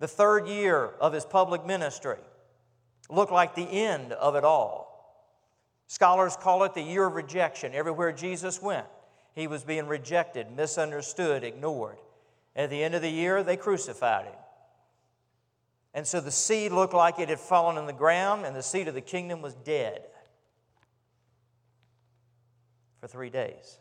The 0.00 0.08
third 0.08 0.48
year 0.48 0.86
of 1.00 1.12
his 1.12 1.24
public 1.24 1.64
ministry 1.64 2.18
looked 3.08 3.30
like 3.30 3.54
the 3.54 3.70
end 3.70 4.14
of 4.14 4.34
it 4.34 4.42
all. 4.42 5.30
Scholars 5.86 6.36
call 6.36 6.64
it 6.64 6.74
the 6.74 6.82
year 6.82 7.06
of 7.06 7.14
rejection. 7.14 7.72
Everywhere 7.72 8.10
Jesus 8.10 8.60
went, 8.60 8.86
he 9.36 9.46
was 9.46 9.62
being 9.62 9.86
rejected, 9.86 10.48
misunderstood, 10.56 11.44
ignored. 11.44 11.98
At 12.56 12.68
the 12.68 12.82
end 12.82 12.96
of 12.96 13.02
the 13.02 13.10
year, 13.10 13.44
they 13.44 13.56
crucified 13.56 14.24
him. 14.24 14.39
And 15.92 16.06
so 16.06 16.20
the 16.20 16.30
seed 16.30 16.72
looked 16.72 16.94
like 16.94 17.18
it 17.18 17.28
had 17.28 17.40
fallen 17.40 17.76
in 17.76 17.86
the 17.86 17.92
ground, 17.92 18.46
and 18.46 18.54
the 18.54 18.62
seed 18.62 18.88
of 18.88 18.94
the 18.94 19.00
kingdom 19.00 19.42
was 19.42 19.54
dead 19.54 20.02
for 23.00 23.08
three 23.08 23.30
days. 23.30 23.78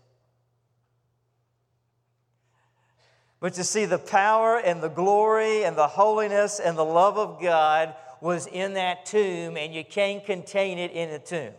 But 3.40 3.54
to 3.54 3.64
see 3.64 3.86
the 3.86 4.00
power 4.00 4.58
and 4.58 4.82
the 4.82 4.90
glory 4.90 5.64
and 5.64 5.78
the 5.78 5.88
holiness 5.88 6.60
and 6.60 6.78
the 6.78 6.86
love 6.86 7.18
of 7.18 7.42
God 7.42 7.96
was 8.22 8.48
in 8.48 8.74
that 8.74 9.06
tomb, 9.06 9.56
and 9.56 9.74
you 9.74 9.86
can't 9.86 10.26
contain 10.26 10.78
it 10.78 10.92
in 10.92 11.10
a 11.10 11.20
tomb. 11.20 11.54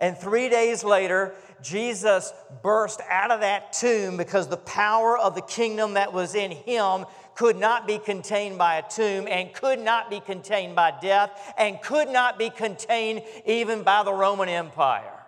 And 0.00 0.18
three 0.18 0.48
days 0.48 0.82
later, 0.82 1.34
Jesus 1.62 2.32
burst 2.62 3.00
out 3.08 3.30
of 3.30 3.40
that 3.40 3.72
tomb 3.72 4.16
because 4.16 4.48
the 4.48 4.56
power 4.56 5.16
of 5.16 5.34
the 5.34 5.42
kingdom 5.42 5.94
that 5.94 6.12
was 6.12 6.34
in 6.34 6.50
him 6.50 7.06
could 7.34 7.56
not 7.56 7.86
be 7.86 7.98
contained 7.98 8.58
by 8.58 8.76
a 8.76 8.88
tomb 8.88 9.26
and 9.28 9.52
could 9.52 9.80
not 9.80 10.10
be 10.10 10.20
contained 10.20 10.74
by 10.74 10.92
death 11.00 11.54
and 11.56 11.80
could 11.82 12.08
not 12.08 12.38
be 12.38 12.50
contained 12.50 13.22
even 13.46 13.82
by 13.82 14.02
the 14.02 14.12
Roman 14.12 14.48
Empire. 14.48 15.22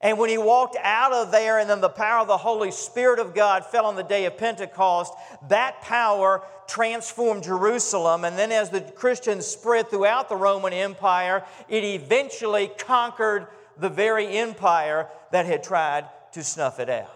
And 0.00 0.18
when 0.18 0.28
he 0.28 0.38
walked 0.38 0.76
out 0.82 1.12
of 1.12 1.32
there, 1.32 1.58
and 1.58 1.70
then 1.70 1.80
the 1.80 1.88
power 1.88 2.20
of 2.20 2.28
the 2.28 2.36
Holy 2.36 2.70
Spirit 2.70 3.18
of 3.18 3.34
God 3.34 3.64
fell 3.64 3.86
on 3.86 3.96
the 3.96 4.02
day 4.02 4.26
of 4.26 4.36
Pentecost, 4.36 5.12
that 5.48 5.80
power 5.80 6.42
transformed 6.68 7.44
Jerusalem. 7.44 8.24
And 8.24 8.36
then, 8.38 8.52
as 8.52 8.68
the 8.70 8.82
Christians 8.82 9.46
spread 9.46 9.88
throughout 9.88 10.28
the 10.28 10.36
Roman 10.36 10.74
Empire, 10.74 11.44
it 11.68 11.82
eventually 11.82 12.70
conquered 12.78 13.46
the 13.78 13.88
very 13.88 14.36
empire 14.36 15.08
that 15.32 15.46
had 15.46 15.62
tried 15.62 16.06
to 16.32 16.44
snuff 16.44 16.78
it 16.78 16.90
out. 16.90 17.15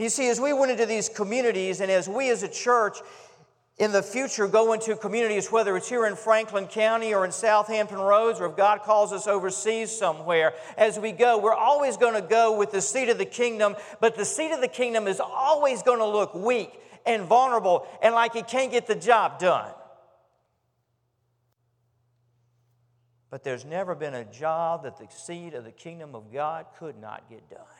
You 0.00 0.08
see, 0.08 0.30
as 0.30 0.40
we 0.40 0.54
went 0.54 0.72
into 0.72 0.86
these 0.86 1.10
communities 1.10 1.82
and 1.82 1.90
as 1.90 2.08
we 2.08 2.30
as 2.30 2.42
a 2.42 2.48
church 2.48 2.96
in 3.76 3.92
the 3.92 4.02
future 4.02 4.48
go 4.48 4.72
into 4.72 4.96
communities, 4.96 5.52
whether 5.52 5.76
it's 5.76 5.90
here 5.90 6.06
in 6.06 6.16
Franklin 6.16 6.68
County 6.68 7.12
or 7.12 7.26
in 7.26 7.32
South 7.32 7.66
Hampton 7.66 7.98
Roads, 7.98 8.40
or 8.40 8.46
if 8.46 8.56
God 8.56 8.80
calls 8.80 9.12
us 9.12 9.26
overseas 9.26 9.94
somewhere, 9.94 10.54
as 10.78 10.98
we 10.98 11.12
go, 11.12 11.36
we're 11.36 11.52
always 11.52 11.98
going 11.98 12.14
to 12.14 12.26
go 12.26 12.56
with 12.56 12.72
the 12.72 12.80
seed 12.80 13.10
of 13.10 13.18
the 13.18 13.26
kingdom, 13.26 13.76
but 14.00 14.16
the 14.16 14.24
seed 14.24 14.52
of 14.52 14.62
the 14.62 14.68
kingdom 14.68 15.06
is 15.06 15.20
always 15.20 15.82
going 15.82 15.98
to 15.98 16.06
look 16.06 16.34
weak 16.34 16.80
and 17.04 17.24
vulnerable 17.24 17.86
and 18.02 18.14
like 18.14 18.34
it 18.36 18.48
can't 18.48 18.70
get 18.70 18.86
the 18.86 18.94
job 18.94 19.38
done. 19.38 19.70
But 23.28 23.44
there's 23.44 23.66
never 23.66 23.94
been 23.94 24.14
a 24.14 24.24
job 24.24 24.84
that 24.84 24.96
the 24.96 25.08
seed 25.10 25.52
of 25.52 25.64
the 25.64 25.70
kingdom 25.70 26.14
of 26.14 26.32
God 26.32 26.64
could 26.78 26.98
not 26.98 27.28
get 27.28 27.50
done. 27.50 27.79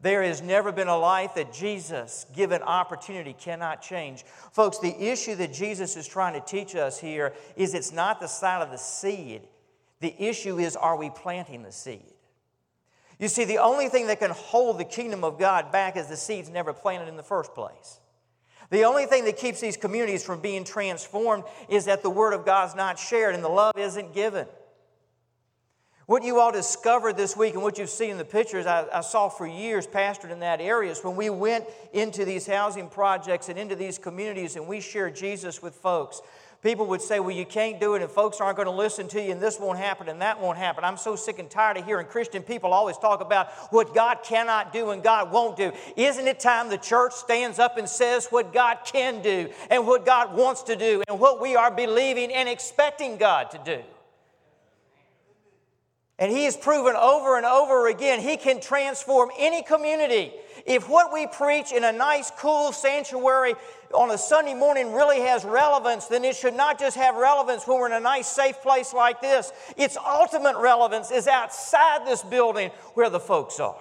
There 0.00 0.22
has 0.22 0.40
never 0.40 0.70
been 0.70 0.88
a 0.88 0.96
life 0.96 1.34
that 1.34 1.52
Jesus, 1.52 2.24
given 2.34 2.62
opportunity, 2.62 3.32
cannot 3.32 3.82
change. 3.82 4.24
Folks, 4.52 4.78
the 4.78 4.96
issue 4.96 5.34
that 5.34 5.52
Jesus 5.52 5.96
is 5.96 6.06
trying 6.06 6.34
to 6.34 6.46
teach 6.46 6.76
us 6.76 7.00
here 7.00 7.34
is 7.56 7.74
it's 7.74 7.92
not 7.92 8.20
the 8.20 8.28
size 8.28 8.62
of 8.64 8.70
the 8.70 8.78
seed. 8.78 9.42
The 10.00 10.14
issue 10.22 10.58
is 10.58 10.76
are 10.76 10.96
we 10.96 11.10
planting 11.10 11.64
the 11.64 11.72
seed? 11.72 12.14
You 13.18 13.26
see, 13.26 13.44
the 13.44 13.58
only 13.58 13.88
thing 13.88 14.06
that 14.06 14.20
can 14.20 14.30
hold 14.30 14.78
the 14.78 14.84
kingdom 14.84 15.24
of 15.24 15.38
God 15.38 15.72
back 15.72 15.96
is 15.96 16.06
the 16.06 16.16
seeds 16.16 16.48
never 16.48 16.72
planted 16.72 17.08
in 17.08 17.16
the 17.16 17.24
first 17.24 17.52
place. 17.52 17.98
The 18.70 18.84
only 18.84 19.06
thing 19.06 19.24
that 19.24 19.36
keeps 19.36 19.60
these 19.60 19.76
communities 19.76 20.22
from 20.22 20.40
being 20.40 20.62
transformed 20.62 21.44
is 21.68 21.86
that 21.86 22.02
the 22.02 22.10
Word 22.10 22.34
of 22.34 22.44
God 22.44 22.68
is 22.68 22.76
not 22.76 22.98
shared 22.98 23.34
and 23.34 23.42
the 23.42 23.48
love 23.48 23.76
isn't 23.76 24.14
given. 24.14 24.46
What 26.08 26.22
you 26.22 26.40
all 26.40 26.50
discovered 26.50 27.18
this 27.18 27.36
week 27.36 27.52
and 27.52 27.62
what 27.62 27.76
you've 27.76 27.90
seen 27.90 28.12
in 28.12 28.16
the 28.16 28.24
pictures, 28.24 28.64
I, 28.64 28.86
I, 28.90 29.02
saw 29.02 29.28
for 29.28 29.46
years 29.46 29.86
pastored 29.86 30.30
in 30.30 30.40
that 30.40 30.58
area, 30.58 30.90
is 30.90 31.04
when 31.04 31.16
we 31.16 31.28
went 31.28 31.66
into 31.92 32.24
these 32.24 32.46
housing 32.46 32.88
projects 32.88 33.50
and 33.50 33.58
into 33.58 33.76
these 33.76 33.98
communities 33.98 34.56
and 34.56 34.66
we 34.66 34.80
shared 34.80 35.14
Jesus 35.14 35.60
with 35.60 35.74
folks. 35.74 36.22
People 36.62 36.86
would 36.86 37.02
say, 37.02 37.20
Well, 37.20 37.36
you 37.36 37.44
can't 37.44 37.78
do 37.78 37.94
it, 37.94 38.00
and 38.00 38.10
folks 38.10 38.40
aren't 38.40 38.56
going 38.56 38.68
to 38.68 38.72
listen 38.72 39.06
to 39.08 39.22
you, 39.22 39.32
and 39.32 39.40
this 39.42 39.60
won't 39.60 39.78
happen, 39.78 40.08
and 40.08 40.22
that 40.22 40.40
won't 40.40 40.56
happen. 40.56 40.82
I'm 40.82 40.96
so 40.96 41.14
sick 41.14 41.38
and 41.38 41.50
tired 41.50 41.76
of 41.76 41.84
hearing 41.84 42.06
Christian 42.06 42.42
people 42.42 42.72
always 42.72 42.96
talk 42.96 43.20
about 43.20 43.52
what 43.70 43.94
God 43.94 44.20
cannot 44.24 44.72
do 44.72 44.92
and 44.92 45.02
God 45.02 45.30
won't 45.30 45.58
do. 45.58 45.72
Isn't 45.94 46.26
it 46.26 46.40
time 46.40 46.70
the 46.70 46.78
church 46.78 47.12
stands 47.12 47.58
up 47.58 47.76
and 47.76 47.86
says 47.86 48.28
what 48.30 48.54
God 48.54 48.78
can 48.82 49.20
do, 49.20 49.50
and 49.68 49.86
what 49.86 50.06
God 50.06 50.34
wants 50.34 50.62
to 50.62 50.74
do, 50.74 51.02
and 51.06 51.20
what 51.20 51.38
we 51.38 51.54
are 51.54 51.70
believing 51.70 52.32
and 52.32 52.48
expecting 52.48 53.18
God 53.18 53.50
to 53.50 53.60
do? 53.62 53.82
And 56.18 56.32
he 56.32 56.44
has 56.44 56.56
proven 56.56 56.96
over 56.96 57.36
and 57.36 57.46
over 57.46 57.86
again 57.88 58.20
he 58.20 58.36
can 58.36 58.60
transform 58.60 59.30
any 59.38 59.62
community. 59.62 60.32
If 60.66 60.88
what 60.88 61.12
we 61.12 61.28
preach 61.28 61.72
in 61.72 61.84
a 61.84 61.92
nice, 61.92 62.32
cool 62.36 62.72
sanctuary 62.72 63.54
on 63.94 64.10
a 64.10 64.18
Sunday 64.18 64.54
morning 64.54 64.92
really 64.92 65.20
has 65.20 65.44
relevance, 65.44 66.06
then 66.06 66.24
it 66.24 66.34
should 66.34 66.54
not 66.54 66.78
just 66.78 66.96
have 66.96 67.14
relevance 67.14 67.66
when 67.66 67.78
we're 67.78 67.86
in 67.86 67.92
a 67.92 68.00
nice, 68.00 68.26
safe 68.26 68.60
place 68.62 68.92
like 68.92 69.20
this. 69.20 69.52
Its 69.76 69.96
ultimate 69.96 70.56
relevance 70.58 71.12
is 71.12 71.28
outside 71.28 72.04
this 72.04 72.22
building 72.22 72.70
where 72.94 73.08
the 73.08 73.20
folks 73.20 73.60
are. 73.60 73.76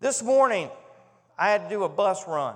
This 0.00 0.22
morning, 0.22 0.70
I 1.36 1.50
had 1.50 1.64
to 1.64 1.68
do 1.68 1.82
a 1.82 1.88
bus 1.88 2.28
run. 2.28 2.54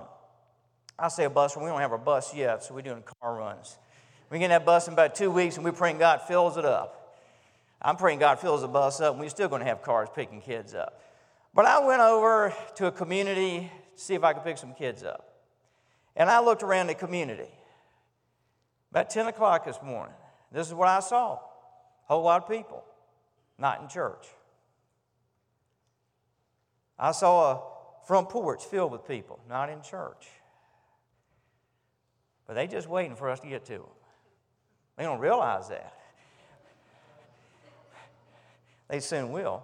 I 0.97 1.09
say 1.09 1.25
a 1.25 1.31
bus 1.31 1.57
run, 1.57 1.65
we 1.65 1.71
don't 1.71 1.81
have 1.81 1.93
a 1.93 1.99
bus 1.99 2.35
yet, 2.35 2.63
so 2.63 2.75
we're 2.75 2.83
doing 2.83 3.03
car 3.21 3.35
runs. 3.35 3.77
We 4.31 4.39
get 4.39 4.49
that 4.49 4.65
bus 4.65 4.87
in 4.87 4.93
about 4.93 5.15
two 5.15 5.31
weeks, 5.31 5.57
and 5.57 5.65
we're 5.65 5.73
praying 5.73 5.99
God 5.99 6.23
fills 6.23 6.57
it 6.57 6.65
up. 6.65 6.98
I'm 7.81 7.97
praying 7.97 8.19
God 8.19 8.41
fills 8.41 8.63
the 8.63 8.69
bus 8.69 9.01
up, 9.01 9.13
and 9.13 9.21
we're 9.21 9.29
still 9.29 9.49
going 9.49 9.61
to 9.61 9.67
have 9.67 9.83
cars 9.83 10.09
picking 10.15 10.41
kids 10.41 10.75
up. 10.75 11.01
But 11.55 11.65
I 11.65 11.85
went 11.85 12.01
over 12.01 12.55
to 12.77 12.87
a 12.87 12.93
community 12.93 13.71
to 13.97 14.01
see 14.01 14.15
if 14.15 14.25
I 14.25 14.33
could 14.33 14.45
pick 14.45 14.59
some 14.59 14.75
kids 14.75 15.03
up. 15.03 15.25
And 16.17 16.29
I 16.29 16.41
looked 16.41 16.63
around 16.63 16.89
the 16.89 16.95
community. 16.95 17.49
About 18.91 19.11
10 19.11 19.29
o'clock 19.29 19.65
this 19.65 19.79
morning, 19.83 20.15
this 20.51 20.67
is 20.67 20.75
what 20.75 20.89
I 20.89 21.01
saw 21.01 21.35
a 21.35 21.41
whole 22.15 22.23
lot 22.23 22.43
of 22.43 22.49
people, 22.49 22.83
not 23.59 23.83
in 23.83 23.89
church. 23.89 24.27
I 26.99 27.13
saw 27.13 27.53
a 27.53 28.07
front 28.07 28.31
porch 28.31 28.65
filled 28.65 28.93
with 28.93 29.07
people, 29.07 29.39
not 29.49 29.69
in 29.69 29.83
church. 29.83 30.27
But 32.47 32.55
they 32.55 32.67
just 32.67 32.89
waiting 32.89 33.15
for 33.15 33.29
us 33.29 33.41
to 33.41 33.47
get 33.47 33.67
to 33.67 33.73
them. 33.75 33.83
They 34.97 35.05
don't 35.05 35.21
realize 35.21 35.69
that. 35.69 35.98
They 38.89 39.01
soon 39.01 39.33
will. 39.33 39.63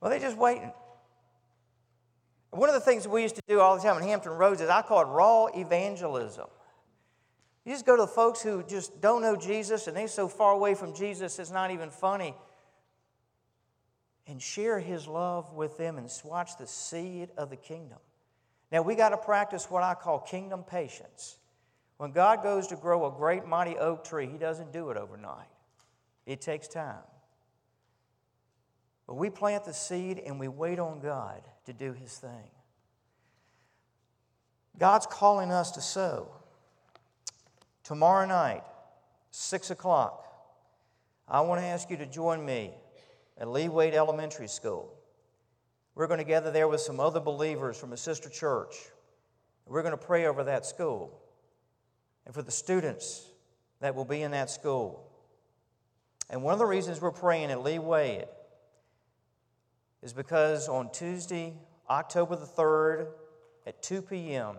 Well, 0.00 0.10
they're 0.10 0.18
just 0.18 0.36
waiting. 0.36 0.72
One 2.50 2.68
of 2.68 2.74
the 2.74 2.80
things 2.80 3.08
we 3.08 3.22
used 3.22 3.36
to 3.36 3.42
do 3.48 3.60
all 3.60 3.76
the 3.76 3.82
time 3.82 3.96
in 3.96 4.02
Hampton 4.02 4.32
Roads 4.32 4.60
is 4.60 4.68
I 4.68 4.82
call 4.82 5.02
it 5.02 5.06
raw 5.06 5.46
evangelism. 5.46 6.48
You 7.64 7.72
just 7.72 7.86
go 7.86 7.96
to 7.96 8.02
the 8.02 8.08
folks 8.08 8.42
who 8.42 8.62
just 8.64 9.00
don't 9.00 9.22
know 9.22 9.36
Jesus 9.36 9.86
and 9.86 9.96
they're 9.96 10.08
so 10.08 10.28
far 10.28 10.52
away 10.52 10.74
from 10.74 10.94
Jesus 10.94 11.38
it's 11.38 11.50
not 11.50 11.70
even 11.70 11.90
funny. 11.90 12.34
And 14.26 14.40
share 14.40 14.78
his 14.78 15.08
love 15.08 15.52
with 15.52 15.78
them 15.78 15.98
and 15.98 16.10
watch 16.24 16.56
the 16.56 16.66
seed 16.66 17.30
of 17.36 17.50
the 17.50 17.56
kingdom. 17.56 17.98
Now, 18.70 18.82
we 18.82 18.94
got 18.94 19.10
to 19.10 19.16
practice 19.16 19.70
what 19.70 19.82
I 19.82 19.94
call 19.94 20.18
kingdom 20.18 20.64
patience. 20.64 21.38
When 21.98 22.12
God 22.12 22.42
goes 22.42 22.66
to 22.68 22.76
grow 22.76 23.06
a 23.06 23.10
great, 23.10 23.46
mighty 23.46 23.76
oak 23.76 24.04
tree, 24.04 24.26
He 24.26 24.38
doesn't 24.38 24.72
do 24.72 24.90
it 24.90 24.96
overnight, 24.96 25.48
it 26.26 26.40
takes 26.40 26.68
time. 26.68 27.02
But 29.06 29.14
we 29.14 29.30
plant 29.30 29.64
the 29.64 29.74
seed 29.74 30.20
and 30.24 30.38
we 30.38 30.48
wait 30.48 30.78
on 30.78 31.00
God 31.00 31.42
to 31.66 31.72
do 31.72 31.92
His 31.92 32.12
thing. 32.16 32.50
God's 34.78 35.06
calling 35.06 35.50
us 35.50 35.72
to 35.72 35.80
sow. 35.80 36.28
Tomorrow 37.84 38.26
night, 38.26 38.62
6 39.32 39.70
o'clock, 39.70 40.26
I 41.28 41.40
want 41.40 41.60
to 41.60 41.66
ask 41.66 41.90
you 41.90 41.96
to 41.98 42.06
join 42.06 42.44
me 42.44 42.72
at 43.38 43.48
Lee 43.48 43.66
Waid 43.66 43.92
Elementary 43.92 44.48
School. 44.48 44.94
We're 45.94 46.06
going 46.06 46.18
to 46.18 46.24
gather 46.24 46.50
there 46.50 46.68
with 46.68 46.80
some 46.80 47.00
other 47.00 47.20
believers 47.20 47.78
from 47.78 47.92
a 47.92 47.96
sister 47.96 48.28
church. 48.28 48.74
We're 49.66 49.82
going 49.82 49.96
to 49.96 50.04
pray 50.04 50.26
over 50.26 50.44
that 50.44 50.64
school 50.64 51.20
and 52.24 52.34
for 52.34 52.42
the 52.42 52.50
students 52.50 53.26
that 53.80 53.94
will 53.94 54.04
be 54.04 54.22
in 54.22 54.30
that 54.30 54.48
school. 54.48 55.08
And 56.30 56.42
one 56.42 56.52
of 56.52 56.58
the 56.58 56.66
reasons 56.66 57.00
we're 57.00 57.10
praying 57.10 57.50
at 57.50 57.62
Lee 57.62 57.78
Waid 57.78 58.26
is 60.02 60.12
because 60.12 60.68
on 60.68 60.90
Tuesday, 60.90 61.54
October 61.88 62.36
the 62.36 62.46
3rd 62.46 63.08
at 63.66 63.82
2 63.82 64.02
p.m., 64.02 64.56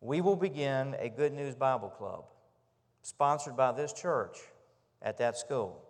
we 0.00 0.20
will 0.20 0.36
begin 0.36 0.96
a 0.98 1.10
Good 1.10 1.32
News 1.32 1.54
Bible 1.54 1.90
Club 1.90 2.24
sponsored 3.02 3.56
by 3.56 3.72
this 3.72 3.92
church 3.92 4.38
at 5.02 5.18
that 5.18 5.36
school. 5.36 5.82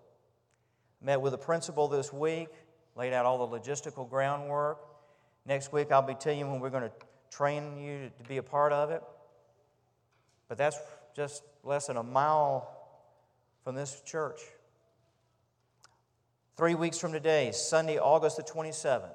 Met 1.00 1.20
with 1.20 1.32
the 1.32 1.38
principal 1.38 1.88
this 1.88 2.12
week, 2.12 2.48
laid 2.96 3.12
out 3.12 3.24
all 3.24 3.46
the 3.46 3.58
logistical 3.58 4.08
groundwork. 4.08 4.78
Next 5.46 5.72
week, 5.72 5.92
I'll 5.92 6.02
be 6.02 6.14
telling 6.14 6.40
you 6.40 6.48
when 6.48 6.60
we're 6.60 6.70
going 6.70 6.82
to 6.82 6.92
train 7.30 7.78
you 7.78 8.10
to 8.18 8.28
be 8.28 8.38
a 8.38 8.42
part 8.42 8.72
of 8.72 8.90
it. 8.90 9.02
But 10.48 10.58
that's 10.58 10.78
just 11.14 11.44
less 11.62 11.86
than 11.86 11.96
a 11.96 12.02
mile 12.02 12.68
from 13.62 13.76
this 13.76 14.02
church. 14.04 14.40
Three 16.56 16.74
weeks 16.74 16.98
from 16.98 17.12
today, 17.12 17.52
Sunday, 17.52 17.98
August 17.98 18.36
the 18.36 18.42
27th. 18.42 19.14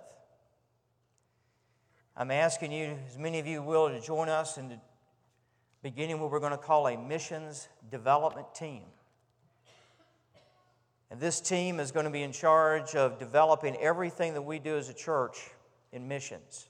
I'm 2.18 2.32
asking 2.32 2.72
you, 2.72 2.98
as 3.08 3.18
many 3.18 3.40
of 3.40 3.48
you 3.48 3.62
will, 3.62 3.90
to 3.90 4.00
join 4.00 4.30
us 4.30 4.58
in 4.58 4.80
beginning 5.84 6.20
what 6.20 6.32
we're 6.32 6.40
going 6.40 6.52
to 6.52 6.58
call 6.58 6.88
a 6.88 6.98
missions 6.98 7.68
development 7.92 8.48
team. 8.56 8.84
And 11.12 11.20
this 11.20 11.40
team 11.42 11.80
is 11.80 11.92
going 11.92 12.06
to 12.06 12.12
be 12.12 12.24
in 12.24 12.32
charge 12.32 12.96
of 12.96 13.20
developing 13.20 13.76
everything 13.78 14.34
that 14.34 14.42
we 14.42 14.60
do 14.60 14.78
as 14.78 14.90
a 14.90 14.94
church 14.94 15.52
in 15.92 16.08
missions. 16.08 16.68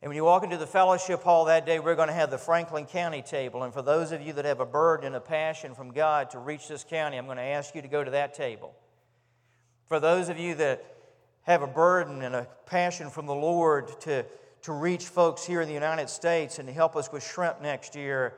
And 0.00 0.08
when 0.08 0.16
you 0.16 0.24
walk 0.24 0.44
into 0.44 0.56
the 0.56 0.66
fellowship 0.66 1.22
hall 1.22 1.46
that 1.46 1.66
day, 1.66 1.78
we're 1.78 1.96
going 1.96 2.08
to 2.08 2.14
have 2.14 2.30
the 2.30 2.38
Franklin 2.38 2.86
County 2.86 3.22
table. 3.22 3.64
And 3.64 3.74
for 3.74 3.82
those 3.82 4.12
of 4.12 4.22
you 4.22 4.32
that 4.34 4.44
have 4.44 4.60
a 4.60 4.66
burden 4.66 5.06
and 5.06 5.16
a 5.16 5.20
passion 5.20 5.74
from 5.74 5.92
God 5.92 6.30
to 6.30 6.38
reach 6.38 6.68
this 6.68 6.84
county, 6.84 7.16
I'm 7.16 7.26
going 7.26 7.38
to 7.38 7.42
ask 7.42 7.74
you 7.74 7.82
to 7.82 7.88
go 7.88 8.04
to 8.04 8.10
that 8.12 8.32
table. 8.32 8.74
For 9.86 10.00
those 10.00 10.28
of 10.28 10.38
you 10.38 10.56
that 10.56 10.84
have 11.42 11.62
a 11.62 11.66
burden 11.66 12.22
and 12.22 12.34
a 12.34 12.48
passion 12.66 13.08
from 13.08 13.26
the 13.26 13.34
Lord 13.34 14.00
to, 14.00 14.24
to 14.62 14.72
reach 14.72 15.04
folks 15.04 15.46
here 15.46 15.60
in 15.60 15.68
the 15.68 15.74
United 15.74 16.10
States 16.10 16.58
and 16.58 16.66
to 16.66 16.74
help 16.74 16.96
us 16.96 17.12
with 17.12 17.24
shrimp 17.24 17.62
next 17.62 17.94
year, 17.94 18.34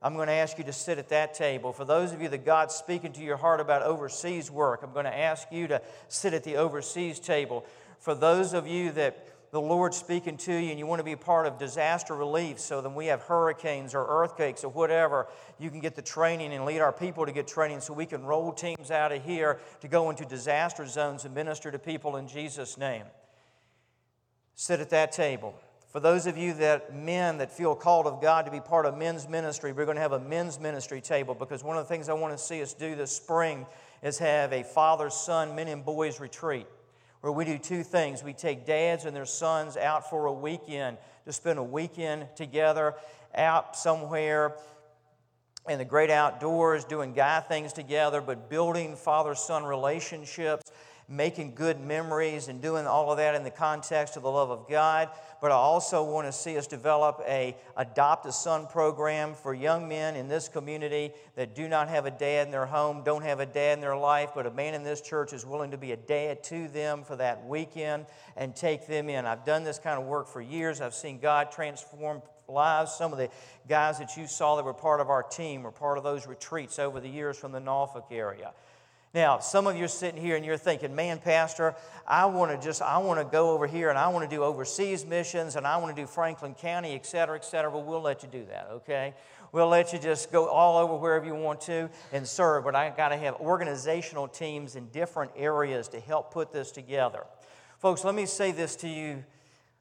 I'm 0.00 0.14
going 0.14 0.28
to 0.28 0.32
ask 0.32 0.58
you 0.58 0.64
to 0.64 0.72
sit 0.72 0.98
at 0.98 1.08
that 1.08 1.34
table. 1.34 1.72
For 1.72 1.84
those 1.84 2.12
of 2.12 2.22
you 2.22 2.28
that 2.28 2.44
God's 2.44 2.74
speaking 2.74 3.12
to 3.14 3.22
your 3.22 3.36
heart 3.36 3.60
about 3.60 3.82
overseas 3.82 4.50
work, 4.50 4.82
I'm 4.84 4.92
going 4.92 5.04
to 5.04 5.16
ask 5.16 5.48
you 5.50 5.66
to 5.68 5.82
sit 6.08 6.34
at 6.34 6.44
the 6.44 6.56
overseas 6.56 7.18
table. 7.18 7.64
For 7.98 8.14
those 8.14 8.52
of 8.52 8.66
you 8.66 8.92
that 8.92 9.31
the 9.52 9.60
Lord 9.60 9.92
speaking 9.92 10.38
to 10.38 10.52
you 10.52 10.70
and 10.70 10.78
you 10.78 10.86
want 10.86 11.00
to 11.00 11.04
be 11.04 11.12
a 11.12 11.16
part 11.16 11.46
of 11.46 11.58
disaster 11.58 12.14
relief 12.14 12.58
so 12.58 12.80
then 12.80 12.94
we 12.94 13.06
have 13.06 13.20
hurricanes 13.20 13.94
or 13.94 14.06
earthquakes 14.08 14.64
or 14.64 14.70
whatever, 14.70 15.26
you 15.58 15.70
can 15.70 15.78
get 15.78 15.94
the 15.94 16.02
training 16.02 16.54
and 16.54 16.64
lead 16.64 16.80
our 16.80 16.92
people 16.92 17.26
to 17.26 17.32
get 17.32 17.46
training 17.46 17.80
so 17.80 17.92
we 17.92 18.06
can 18.06 18.24
roll 18.24 18.50
teams 18.50 18.90
out 18.90 19.12
of 19.12 19.22
here 19.22 19.60
to 19.82 19.88
go 19.88 20.08
into 20.08 20.24
disaster 20.24 20.86
zones 20.86 21.26
and 21.26 21.34
minister 21.34 21.70
to 21.70 21.78
people 21.78 22.16
in 22.16 22.26
Jesus' 22.26 22.78
name. 22.78 23.04
Sit 24.54 24.80
at 24.80 24.88
that 24.88 25.12
table. 25.12 25.54
For 25.90 26.00
those 26.00 26.26
of 26.26 26.38
you 26.38 26.54
that 26.54 26.96
men 26.96 27.36
that 27.36 27.52
feel 27.52 27.74
called 27.74 28.06
of 28.06 28.22
God 28.22 28.46
to 28.46 28.50
be 28.50 28.60
part 28.60 28.86
of 28.86 28.96
men's 28.96 29.28
ministry, 29.28 29.72
we're 29.72 29.84
going 29.84 29.96
to 29.96 30.02
have 30.02 30.12
a 30.12 30.20
men's 30.20 30.58
ministry 30.58 31.02
table 31.02 31.34
because 31.34 31.62
one 31.62 31.76
of 31.76 31.84
the 31.84 31.88
things 31.88 32.08
I 32.08 32.14
want 32.14 32.34
to 32.34 32.42
see 32.42 32.62
us 32.62 32.72
do 32.72 32.94
this 32.94 33.14
spring 33.14 33.66
is 34.02 34.18
have 34.18 34.54
a 34.54 34.62
father 34.62 35.10
son, 35.10 35.54
men 35.54 35.68
and 35.68 35.84
boys 35.84 36.20
retreat 36.20 36.66
where 37.22 37.32
we 37.32 37.44
do 37.44 37.56
two 37.56 37.82
things. 37.82 38.22
We 38.22 38.34
take 38.34 38.66
dads 38.66 39.04
and 39.04 39.16
their 39.16 39.26
sons 39.26 39.76
out 39.76 40.10
for 40.10 40.26
a 40.26 40.32
weekend 40.32 40.98
to 41.24 41.32
spend 41.32 41.58
a 41.58 41.62
weekend 41.62 42.26
together 42.36 42.94
out 43.34 43.76
somewhere 43.76 44.56
in 45.68 45.78
the 45.78 45.84
great 45.84 46.10
outdoors, 46.10 46.84
doing 46.84 47.12
guy 47.12 47.38
things 47.38 47.72
together, 47.72 48.20
but 48.20 48.50
building 48.50 48.96
father 48.96 49.36
son 49.36 49.64
relationships 49.64 50.70
making 51.08 51.54
good 51.54 51.80
memories 51.80 52.48
and 52.48 52.60
doing 52.62 52.86
all 52.86 53.10
of 53.10 53.18
that 53.18 53.34
in 53.34 53.42
the 53.42 53.50
context 53.50 54.16
of 54.16 54.22
the 54.22 54.30
love 54.30 54.50
of 54.50 54.68
God. 54.68 55.10
But 55.40 55.50
I 55.50 55.56
also 55.56 56.04
want 56.04 56.26
to 56.28 56.32
see 56.32 56.56
us 56.56 56.66
develop 56.66 57.22
a 57.26 57.56
adopt 57.76 58.26
a 58.26 58.32
son 58.32 58.66
program 58.66 59.34
for 59.34 59.52
young 59.52 59.88
men 59.88 60.16
in 60.16 60.28
this 60.28 60.48
community 60.48 61.12
that 61.36 61.54
do 61.54 61.68
not 61.68 61.88
have 61.88 62.06
a 62.06 62.10
dad 62.10 62.46
in 62.46 62.52
their 62.52 62.66
home, 62.66 63.02
don't 63.04 63.24
have 63.24 63.40
a 63.40 63.46
dad 63.46 63.74
in 63.74 63.80
their 63.80 63.96
life, 63.96 64.30
but 64.34 64.46
a 64.46 64.50
man 64.50 64.74
in 64.74 64.84
this 64.84 65.00
church 65.00 65.32
is 65.32 65.44
willing 65.44 65.72
to 65.72 65.78
be 65.78 65.92
a 65.92 65.96
dad 65.96 66.42
to 66.44 66.68
them 66.68 67.02
for 67.02 67.16
that 67.16 67.44
weekend 67.46 68.06
and 68.36 68.54
take 68.54 68.86
them 68.86 69.08
in. 69.08 69.26
I've 69.26 69.44
done 69.44 69.64
this 69.64 69.78
kind 69.78 70.00
of 70.00 70.06
work 70.06 70.28
for 70.28 70.40
years. 70.40 70.80
I've 70.80 70.94
seen 70.94 71.18
God 71.18 71.50
transform 71.50 72.22
lives. 72.48 72.92
Some 72.94 73.12
of 73.12 73.18
the 73.18 73.28
guys 73.68 73.98
that 73.98 74.16
you 74.16 74.26
saw 74.26 74.56
that 74.56 74.64
were 74.64 74.74
part 74.74 75.00
of 75.00 75.10
our 75.10 75.22
team 75.22 75.62
were 75.62 75.72
part 75.72 75.98
of 75.98 76.04
those 76.04 76.26
retreats 76.26 76.78
over 76.78 77.00
the 77.00 77.08
years 77.08 77.36
from 77.36 77.52
the 77.52 77.60
Norfolk 77.60 78.06
area. 78.10 78.52
Now, 79.14 79.40
some 79.40 79.66
of 79.66 79.76
you 79.76 79.84
are 79.84 79.88
sitting 79.88 80.18
here 80.18 80.36
and 80.36 80.44
you're 80.44 80.56
thinking, 80.56 80.94
man, 80.94 81.18
Pastor, 81.18 81.74
I 82.06 82.24
want 82.24 82.50
to 82.50 82.66
just, 82.66 82.80
I 82.80 82.96
want 82.96 83.20
to 83.20 83.26
go 83.26 83.50
over 83.50 83.66
here 83.66 83.90
and 83.90 83.98
I 83.98 84.08
want 84.08 84.28
to 84.28 84.36
do 84.36 84.42
overseas 84.42 85.04
missions 85.04 85.56
and 85.56 85.66
I 85.66 85.76
want 85.76 85.94
to 85.94 86.02
do 86.02 86.06
Franklin 86.06 86.54
County, 86.54 86.94
et 86.94 87.04
cetera, 87.04 87.36
et 87.36 87.44
cetera. 87.44 87.70
Well, 87.70 87.82
we'll 87.82 88.00
let 88.00 88.22
you 88.22 88.30
do 88.30 88.46
that, 88.46 88.68
okay? 88.70 89.12
We'll 89.52 89.68
let 89.68 89.92
you 89.92 89.98
just 89.98 90.32
go 90.32 90.48
all 90.48 90.78
over 90.78 90.96
wherever 90.96 91.26
you 91.26 91.34
want 91.34 91.60
to 91.62 91.90
and 92.10 92.26
serve, 92.26 92.64
but 92.64 92.74
I 92.74 92.88
got 92.88 93.10
to 93.10 93.18
have 93.18 93.34
organizational 93.34 94.28
teams 94.28 94.76
in 94.76 94.86
different 94.88 95.32
areas 95.36 95.88
to 95.88 96.00
help 96.00 96.32
put 96.32 96.50
this 96.50 96.72
together. 96.72 97.24
Folks, 97.80 98.04
let 98.04 98.14
me 98.14 98.24
say 98.24 98.50
this 98.50 98.76
to 98.76 98.88
you. 98.88 99.22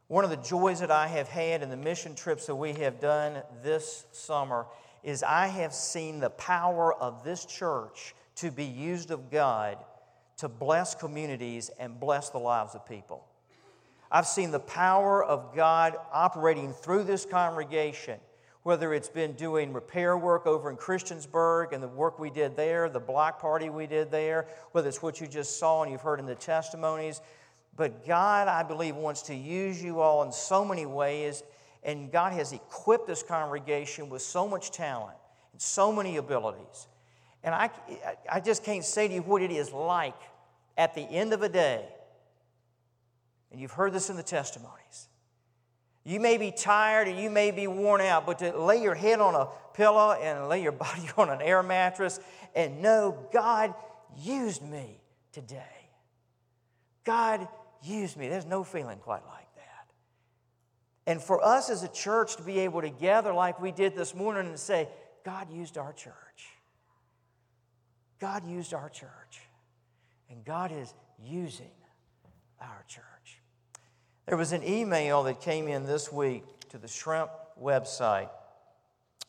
One 0.07 0.25
of 0.25 0.29
the 0.29 0.35
joys 0.35 0.81
that 0.81 0.91
I 0.91 1.07
have 1.07 1.29
had 1.29 1.63
in 1.63 1.69
the 1.69 1.77
mission 1.77 2.15
trips 2.15 2.47
that 2.47 2.55
we 2.55 2.73
have 2.73 2.99
done 2.99 3.43
this 3.63 4.05
summer 4.11 4.65
is 5.03 5.23
I 5.23 5.47
have 5.47 5.73
seen 5.73 6.19
the 6.19 6.31
power 6.31 6.93
of 6.93 7.23
this 7.23 7.45
church 7.45 8.13
to 8.41 8.49
be 8.51 8.65
used 8.65 9.11
of 9.11 9.29
God 9.29 9.77
to 10.37 10.49
bless 10.49 10.95
communities 10.95 11.69
and 11.79 11.99
bless 11.99 12.29
the 12.29 12.39
lives 12.39 12.73
of 12.73 12.83
people. 12.87 13.23
I've 14.11 14.25
seen 14.25 14.49
the 14.49 14.59
power 14.59 15.23
of 15.23 15.55
God 15.55 15.95
operating 16.11 16.73
through 16.73 17.03
this 17.03 17.23
congregation, 17.23 18.19
whether 18.63 18.95
it's 18.95 19.09
been 19.09 19.33
doing 19.33 19.71
repair 19.71 20.17
work 20.17 20.47
over 20.47 20.71
in 20.71 20.77
Christiansburg 20.77 21.71
and 21.71 21.83
the 21.83 21.87
work 21.87 22.17
we 22.17 22.31
did 22.31 22.55
there, 22.55 22.89
the 22.89 22.99
block 22.99 23.39
party 23.39 23.69
we 23.69 23.85
did 23.85 24.09
there, 24.09 24.47
whether 24.71 24.89
it's 24.89 25.03
what 25.03 25.21
you 25.21 25.27
just 25.27 25.59
saw 25.59 25.83
and 25.83 25.91
you've 25.91 26.01
heard 26.01 26.19
in 26.19 26.25
the 26.25 26.33
testimonies. 26.33 27.21
But 27.77 28.07
God, 28.07 28.47
I 28.47 28.63
believe, 28.63 28.95
wants 28.95 29.21
to 29.23 29.35
use 29.35 29.81
you 29.83 29.99
all 29.99 30.23
in 30.23 30.31
so 30.31 30.65
many 30.65 30.87
ways, 30.87 31.43
and 31.83 32.11
God 32.11 32.33
has 32.33 32.53
equipped 32.53 33.05
this 33.05 33.21
congregation 33.21 34.09
with 34.09 34.23
so 34.23 34.47
much 34.47 34.71
talent 34.71 35.17
and 35.53 35.61
so 35.61 35.91
many 35.91 36.17
abilities. 36.17 36.87
And 37.43 37.55
I, 37.55 37.69
I 38.31 38.39
just 38.39 38.63
can't 38.63 38.83
say 38.83 39.07
to 39.07 39.13
you 39.13 39.21
what 39.21 39.41
it 39.41 39.51
is 39.51 39.71
like 39.71 40.19
at 40.77 40.93
the 40.93 41.01
end 41.01 41.33
of 41.33 41.41
a 41.41 41.49
day. 41.49 41.85
And 43.51 43.59
you've 43.59 43.71
heard 43.71 43.93
this 43.93 44.09
in 44.09 44.15
the 44.15 44.23
testimonies. 44.23 45.09
You 46.03 46.19
may 46.19 46.37
be 46.37 46.51
tired 46.51 47.07
and 47.07 47.19
you 47.19 47.29
may 47.29 47.51
be 47.51 47.67
worn 47.67 48.01
out, 48.01 48.25
but 48.25 48.39
to 48.39 48.57
lay 48.57 48.81
your 48.81 48.95
head 48.95 49.19
on 49.19 49.35
a 49.35 49.47
pillow 49.73 50.13
and 50.13 50.49
lay 50.49 50.61
your 50.61 50.71
body 50.71 51.09
on 51.17 51.29
an 51.29 51.41
air 51.41 51.61
mattress 51.61 52.19
and 52.55 52.81
know 52.81 53.27
God 53.31 53.73
used 54.17 54.63
me 54.63 55.01
today. 55.31 55.63
God 57.03 57.47
used 57.83 58.17
me. 58.17 58.29
There's 58.29 58.45
no 58.45 58.63
feeling 58.63 58.99
quite 58.99 59.25
like 59.27 59.55
that. 59.55 59.87
And 61.07 61.21
for 61.21 61.43
us 61.43 61.69
as 61.69 61.83
a 61.83 61.87
church 61.87 62.35
to 62.37 62.43
be 62.43 62.59
able 62.59 62.81
to 62.81 62.89
gather 62.89 63.33
like 63.33 63.59
we 63.59 63.71
did 63.71 63.95
this 63.95 64.13
morning 64.15 64.47
and 64.47 64.59
say, 64.59 64.87
God 65.23 65.51
used 65.51 65.77
our 65.77 65.93
church. 65.93 66.13
God 68.21 68.47
used 68.47 68.73
our 68.73 68.87
church. 68.87 69.41
And 70.29 70.45
God 70.45 70.71
is 70.71 70.93
using 71.21 71.71
our 72.61 72.85
church. 72.87 73.41
There 74.27 74.37
was 74.37 74.53
an 74.53 74.63
email 74.63 75.23
that 75.23 75.41
came 75.41 75.67
in 75.67 75.85
this 75.85 76.11
week 76.11 76.43
to 76.69 76.77
the 76.77 76.87
Shrimp 76.87 77.31
website 77.61 78.29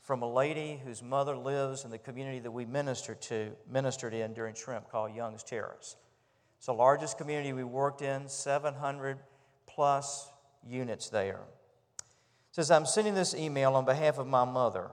from 0.03 0.23
a 0.23 0.31
lady 0.31 0.81
whose 0.85 1.03
mother 1.03 1.35
lives 1.35 1.85
in 1.85 1.91
the 1.91 1.99
community 1.99 2.39
that 2.41 2.51
we 2.51 2.67
ministered 2.67 3.21
to, 3.23 3.53
ministered 3.69 4.13
in 4.13 4.35
during 4.35 4.55
Shrimp 4.55 4.91
called 4.91 5.15
Young's 5.15 5.43
Terrace. 5.43 5.97
It's 6.59 6.67
the 6.67 6.75
largest 6.75 7.19
community 7.19 7.53
we 7.53 7.65
worked 7.65 8.03
in, 8.03 8.29
700 8.29 9.19
plus 9.67 10.31
units 10.69 11.09
there. 11.09 11.41
It 11.99 12.55
says, 12.57 12.71
I'm 12.71 12.87
sending 12.87 13.15
this 13.15 13.35
email 13.35 13.75
on 13.75 13.87
behalf 13.87 14.19
of 14.19 14.27
my 14.27 14.45
mother. 14.45 14.91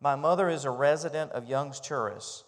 My 0.00 0.14
mother 0.14 0.48
is 0.48 0.64
a 0.64 0.70
resident 0.70 1.32
of 1.32 1.48
Young's 1.48 1.80
Terrace, 1.80 2.44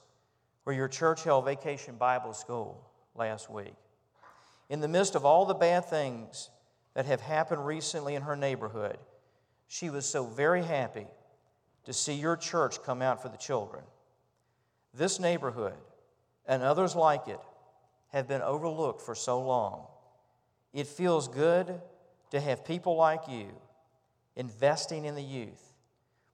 where 0.69 0.77
your 0.77 0.87
church 0.87 1.25
held 1.25 1.47
vacation 1.47 1.97
Bible 1.97 2.35
school 2.35 2.87
last 3.15 3.49
week. 3.49 3.73
In 4.69 4.81
the 4.81 4.87
midst 4.87 5.15
of 5.15 5.25
all 5.25 5.47
the 5.47 5.55
bad 5.55 5.87
things 5.87 6.51
that 6.93 7.07
have 7.07 7.23
happened 7.23 7.65
recently 7.65 8.15
in 8.15 8.21
her 8.21 8.37
neighborhood, 8.37 8.99
she 9.67 9.89
was 9.89 10.05
so 10.05 10.27
very 10.27 10.63
happy 10.63 11.07
to 11.85 11.95
see 11.95 12.13
your 12.13 12.37
church 12.37 12.83
come 12.83 13.01
out 13.01 13.23
for 13.23 13.31
the 13.31 13.39
children. 13.39 13.83
This 14.93 15.19
neighborhood 15.19 15.73
and 16.45 16.63
others 16.63 16.95
like 16.95 17.29
it 17.29 17.41
have 18.09 18.29
been 18.29 18.43
overlooked 18.43 19.01
for 19.01 19.15
so 19.15 19.41
long. 19.41 19.87
It 20.75 20.87
feels 20.87 21.29
good 21.29 21.81
to 22.31 22.41
have 22.41 22.63
people 22.67 22.95
like 22.95 23.23
you 23.27 23.49
investing 24.37 25.07
in 25.07 25.15
the 25.15 25.23
youth. 25.23 25.73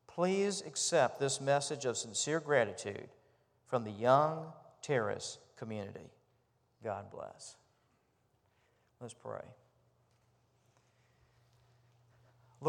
Please 0.09 0.61
accept 0.66 1.20
this 1.20 1.41
message 1.41 1.85
of 1.85 1.97
sincere 1.97 2.41
gratitude 2.41 3.09
from 3.74 3.82
the 3.82 3.90
Young 3.90 4.52
Terrace 4.82 5.38
community. 5.56 6.12
God 6.84 7.10
bless. 7.10 7.56
Let's 9.00 9.14
pray. 9.14 9.42